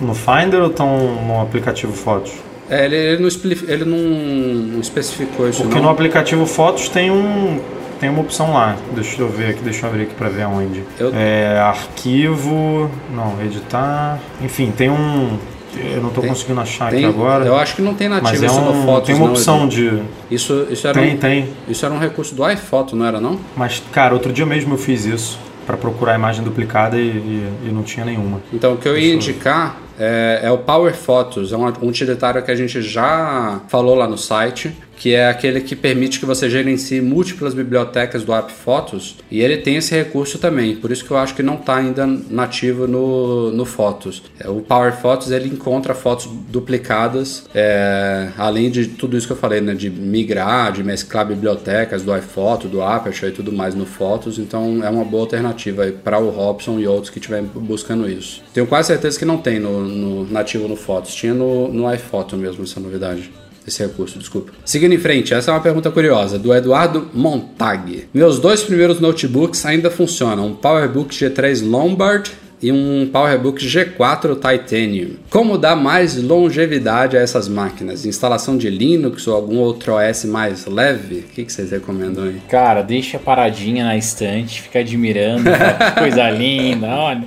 [0.00, 2.30] no Finder ou estão no aplicativo Fotos?
[2.70, 3.28] É, ele, ele, não,
[3.68, 5.82] ele não, especificou isso Porque não.
[5.86, 7.60] no aplicativo Fotos tem um
[7.98, 8.76] tem uma opção lá.
[8.94, 10.84] Deixa eu ver aqui, deixa eu abrir aqui pra ver aonde.
[10.96, 12.88] Eu- É, arquivo.
[13.12, 14.20] Não, editar.
[14.40, 15.38] Enfim, tem um.
[15.74, 17.44] Eu não Tem- conseguindo achar Tem- aqui agora.
[17.46, 19.32] Eu acho que não tem nativo mas é isso no um, Fotos, tem uma não,
[19.32, 20.02] opção de.
[20.30, 21.48] Isso, isso, era Tem, um, tem.
[21.68, 23.38] isso era um recurso do iPhoto, não era não?
[23.56, 25.38] Mas, cara, outro dia mesmo eu fiz isso.
[25.66, 28.40] Pra procurar a imagem duplicada e, e- e não tinha nenhuma.
[28.52, 32.42] Então, o que eu ia indicar é, é o Power Photos, é um um utilitário
[32.42, 36.48] que a gente já falou lá no site, que é aquele que permite que você
[36.48, 41.10] gerencie múltiplas bibliotecas do app Fotos, e ele tem esse recurso também, por isso que
[41.10, 44.22] eu acho que não está ainda nativo no, no Fotos.
[44.38, 49.36] É, O Power Photos, ele encontra fotos duplicadas, é, além de tudo isso que eu
[49.36, 53.86] falei, né, de migrar, de mesclar bibliotecas do iPhoto, do Aperture e tudo mais no
[53.86, 58.40] Fotos, então é uma boa alternativa para o Robson e outros que estiverem buscando isso.
[58.54, 62.36] Tenho quase certeza que não tem no, no nativo no Fotos, tinha no, no iPhoto
[62.36, 63.30] mesmo essa novidade.
[63.66, 64.52] Esse recurso, desculpa.
[64.64, 68.08] Seguindo em frente, essa é uma pergunta curiosa, do Eduardo Montag.
[68.12, 75.16] Meus dois primeiros notebooks ainda funcionam, um PowerBook G3 Lombard e um PowerBook G4 Titanium.
[75.28, 78.06] Como dar mais longevidade a essas máquinas?
[78.06, 81.16] Instalação de Linux ou algum outro OS mais leve?
[81.16, 82.40] O que, que vocês recomendam aí?
[82.48, 87.24] Cara, deixa paradinha na estante, fica admirando, que coisa linda, olha.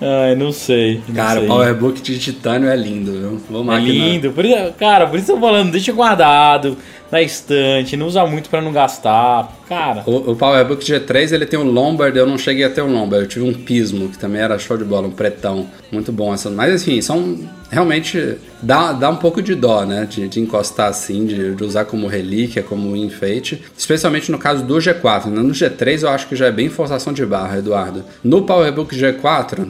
[0.00, 1.00] Ai, não sei.
[1.08, 1.46] não Cara, o.
[1.46, 3.72] PowerBook de titânio é lindo, viu?
[3.72, 4.32] É lindo.
[4.32, 6.76] Por isso, cara, por isso eu tô falando, deixa guardado
[7.10, 9.54] na estante, não usa muito pra não gastar.
[9.68, 12.92] Cara, O, o PowerBook G3 ele tem um Lombard, eu não cheguei a ter um
[12.92, 15.66] Lombard, eu tive um Pismo, que também era show de bola, um pretão.
[15.90, 16.50] Muito bom essa.
[16.50, 17.38] Mas assim, são
[17.70, 18.36] realmente.
[18.62, 20.06] Dá, dá um pouco de dó, né?
[20.08, 23.62] De, de encostar assim, de, de usar como relíquia, como enfeite.
[23.76, 25.26] Especialmente no caso do G4.
[25.26, 25.40] né?
[25.42, 28.04] No G3 eu acho que já é bem forçação de barra, Eduardo.
[28.22, 29.66] No PowerBook G4.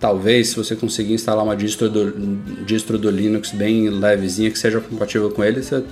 [0.00, 2.12] Talvez, se você conseguir instalar uma distro do,
[2.64, 5.82] distro do Linux bem levezinha, que seja compatível com ele, você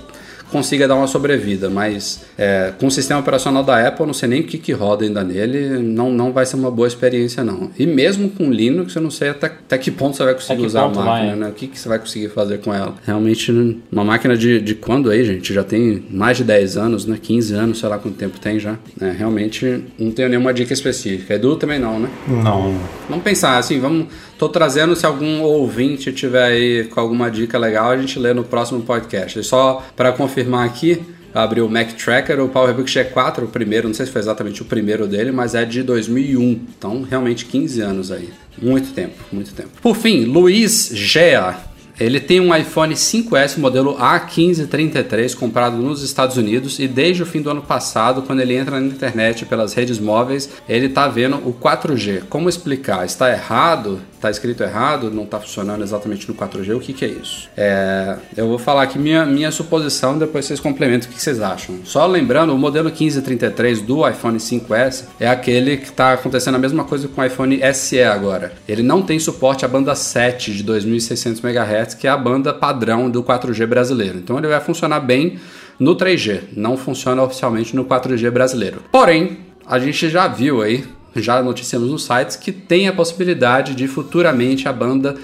[0.51, 4.29] consiga dar uma sobrevida, mas é, com o sistema operacional da Apple, eu não sei
[4.29, 7.71] nem o que, que roda ainda nele, não, não vai ser uma boa experiência não.
[7.77, 10.83] E mesmo com Linux, eu não sei até, até que ponto você vai conseguir usar
[10.83, 11.47] a máquina, vai, né?
[11.49, 12.95] O que, que você vai conseguir fazer com ela?
[13.05, 13.51] Realmente,
[13.91, 15.53] uma máquina de, de quando aí, gente?
[15.53, 17.17] Já tem mais de 10 anos, né?
[17.21, 18.77] 15 anos, sei lá quanto tempo tem já.
[18.99, 21.33] É, realmente, não tenho nenhuma dica específica.
[21.33, 22.09] Edu também não, né?
[22.27, 22.75] Não.
[23.09, 24.07] Vamos pensar assim, vamos.
[24.37, 28.43] Tô trazendo se algum ouvinte tiver aí com alguma dica legal, a gente lê no
[28.43, 29.39] próximo podcast.
[29.39, 31.01] E só para confirmar aqui,
[31.33, 34.65] abri o Mac Tracker, o PowerBook G4, o primeiro, não sei se foi exatamente o
[34.65, 36.61] primeiro dele, mas é de 2001.
[36.77, 38.29] Então, realmente 15 anos aí.
[38.61, 39.69] Muito tempo, muito tempo.
[39.81, 41.67] Por fim, Luiz Gea.
[41.99, 47.41] Ele tem um iPhone 5S modelo A1533 comprado nos Estados Unidos e desde o fim
[47.41, 51.51] do ano passado, quando ele entra na internet pelas redes móveis, ele tá vendo o
[51.51, 52.25] 4G.
[52.29, 53.03] Como explicar?
[53.03, 53.99] Está errado?
[54.17, 55.11] Está escrito errado?
[55.11, 56.75] Não está funcionando exatamente no 4G?
[56.75, 57.47] O que, que é isso?
[57.55, 61.77] É, eu vou falar aqui minha, minha suposição, depois vocês complementam o que vocês acham.
[61.83, 66.83] Só lembrando, o modelo 1533 do iPhone 5S é aquele que está acontecendo a mesma
[66.83, 68.53] coisa com o iPhone SE agora.
[68.67, 73.11] Ele não tem suporte à banda 7 de 2600 MHz, que é a banda padrão
[73.11, 74.17] do 4G brasileiro.
[74.17, 75.37] Então ele vai funcionar bem
[75.79, 78.81] no 3G, não funciona oficialmente no 4G brasileiro.
[78.91, 80.83] Porém, a gente já viu aí
[81.21, 85.15] já noticiamos nos sites que tem a possibilidade de futuramente a banda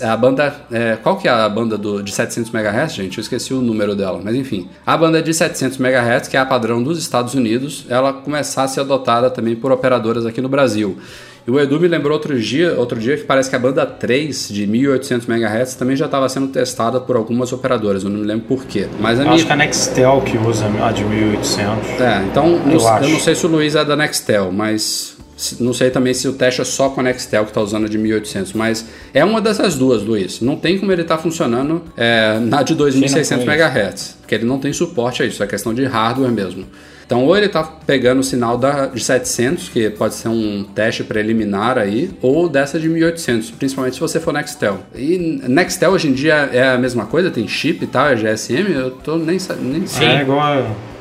[0.00, 3.54] a banda é, qual que é a banda do, de 700 MHz gente eu esqueci
[3.54, 6.98] o número dela mas enfim a banda de 700 MHz que é a padrão dos
[6.98, 10.98] Estados Unidos ela começar a ser adotada também por operadoras aqui no Brasil
[11.46, 14.48] e o Edu me lembrou outro dia, outro dia que parece que a banda 3
[14.48, 18.46] de 1800 MHz também já estava sendo testada por algumas operadoras, eu não me lembro
[18.46, 18.86] porquê.
[19.00, 22.00] Mas a minha acho que a Nextel que usa a de 1800.
[22.00, 25.16] é, então Eu eu, não sei se o Luiz é da Nextel, mas
[25.60, 27.88] não sei também se o teste é só com a Nextel que está usando a
[27.88, 30.40] de 1800, mas é uma dessas duas, Luiz.
[30.40, 34.34] Não tem como ele estar funcionando é, na de 2600 Sim, não foi MHz, porque
[34.34, 36.66] ele não tem suporte a isso, é questão de hardware mesmo.
[37.04, 41.04] Então, ou ele está pegando o sinal da, de 700, que pode ser um teste
[41.04, 44.78] preliminar aí, ou dessa de 1800, principalmente se você for Nextel.
[44.94, 47.30] E Nextel hoje em dia é a mesma coisa?
[47.30, 48.72] Tem chip e tal, é GSM?
[48.72, 50.06] Eu tô nem, nem sei.
[50.06, 50.54] É igual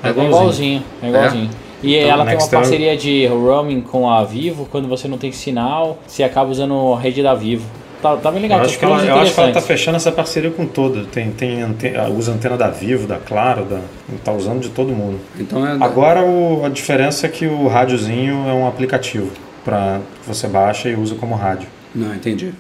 [0.04, 0.34] é igualzinho.
[0.34, 0.84] igualzinho.
[1.02, 1.50] É igualzinho.
[1.84, 4.68] E Então, ela tem uma parceria de roaming com a Vivo.
[4.72, 7.66] Quando você não tem sinal, você acaba usando a rede da Vivo.
[8.02, 8.60] Tá, tá bem legal.
[8.60, 11.04] Eu acho, que ela, eu acho que ela tá fechando essa parceria com toda.
[11.06, 13.80] Tem, tem ante- usa antena da Vivo, da Claro, da,
[14.24, 15.20] tá usando de todo mundo.
[15.40, 15.78] Então é.
[15.80, 19.30] Agora o- a diferença é que o rádiozinho é um aplicativo
[19.64, 21.68] para você baixa e usa como rádio.
[21.94, 22.54] Não, entendi.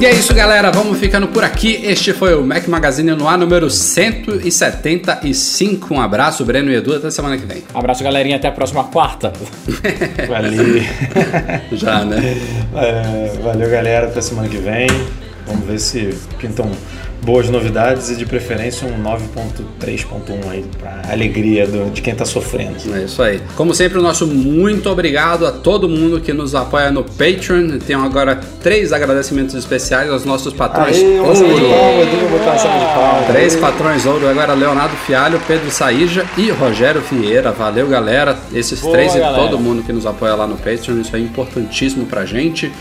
[0.00, 0.70] E é isso, galera.
[0.70, 1.80] Vamos ficando por aqui.
[1.82, 5.92] Este foi o Mac Magazine no ar número 175.
[5.92, 6.94] Um abraço, Breno e Edu.
[6.94, 7.64] Até semana que vem.
[7.74, 8.36] Abraço, galerinha.
[8.36, 9.32] Até a próxima quarta.
[10.28, 10.80] Valeu,
[11.72, 12.36] Já, né?
[12.76, 14.86] É, valeu galera, até semana que vem.
[15.48, 16.70] Vamos ver se pintam
[17.22, 22.76] boas novidades e de preferência um 9.3.1 aí, pra alegria do, de quem tá sofrendo.
[22.94, 23.40] É isso aí.
[23.56, 27.78] Como sempre, o nosso muito obrigado a todo mundo que nos apoia no Patreon.
[27.78, 31.34] Tenho agora três agradecimentos especiais aos nossos patrões Aê, ouro.
[32.94, 33.26] palmas.
[33.28, 37.52] Três patrões ouro agora, Leonardo Fialho, Pedro Saíja e Rogério Vieira.
[37.52, 38.36] Valeu, galera.
[38.52, 39.42] Esses Boa, três e galera.
[39.42, 42.72] todo mundo que nos apoia lá no Patreon, isso é importantíssimo pra gente.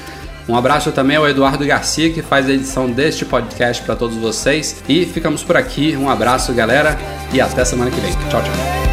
[0.48, 4.84] Um abraço também ao Eduardo Garcia, que faz a edição deste podcast para todos vocês.
[4.88, 5.96] E ficamos por aqui.
[5.98, 6.98] Um abraço, galera,
[7.34, 8.12] e até semana que vem.
[8.30, 8.87] Tchau, tchau.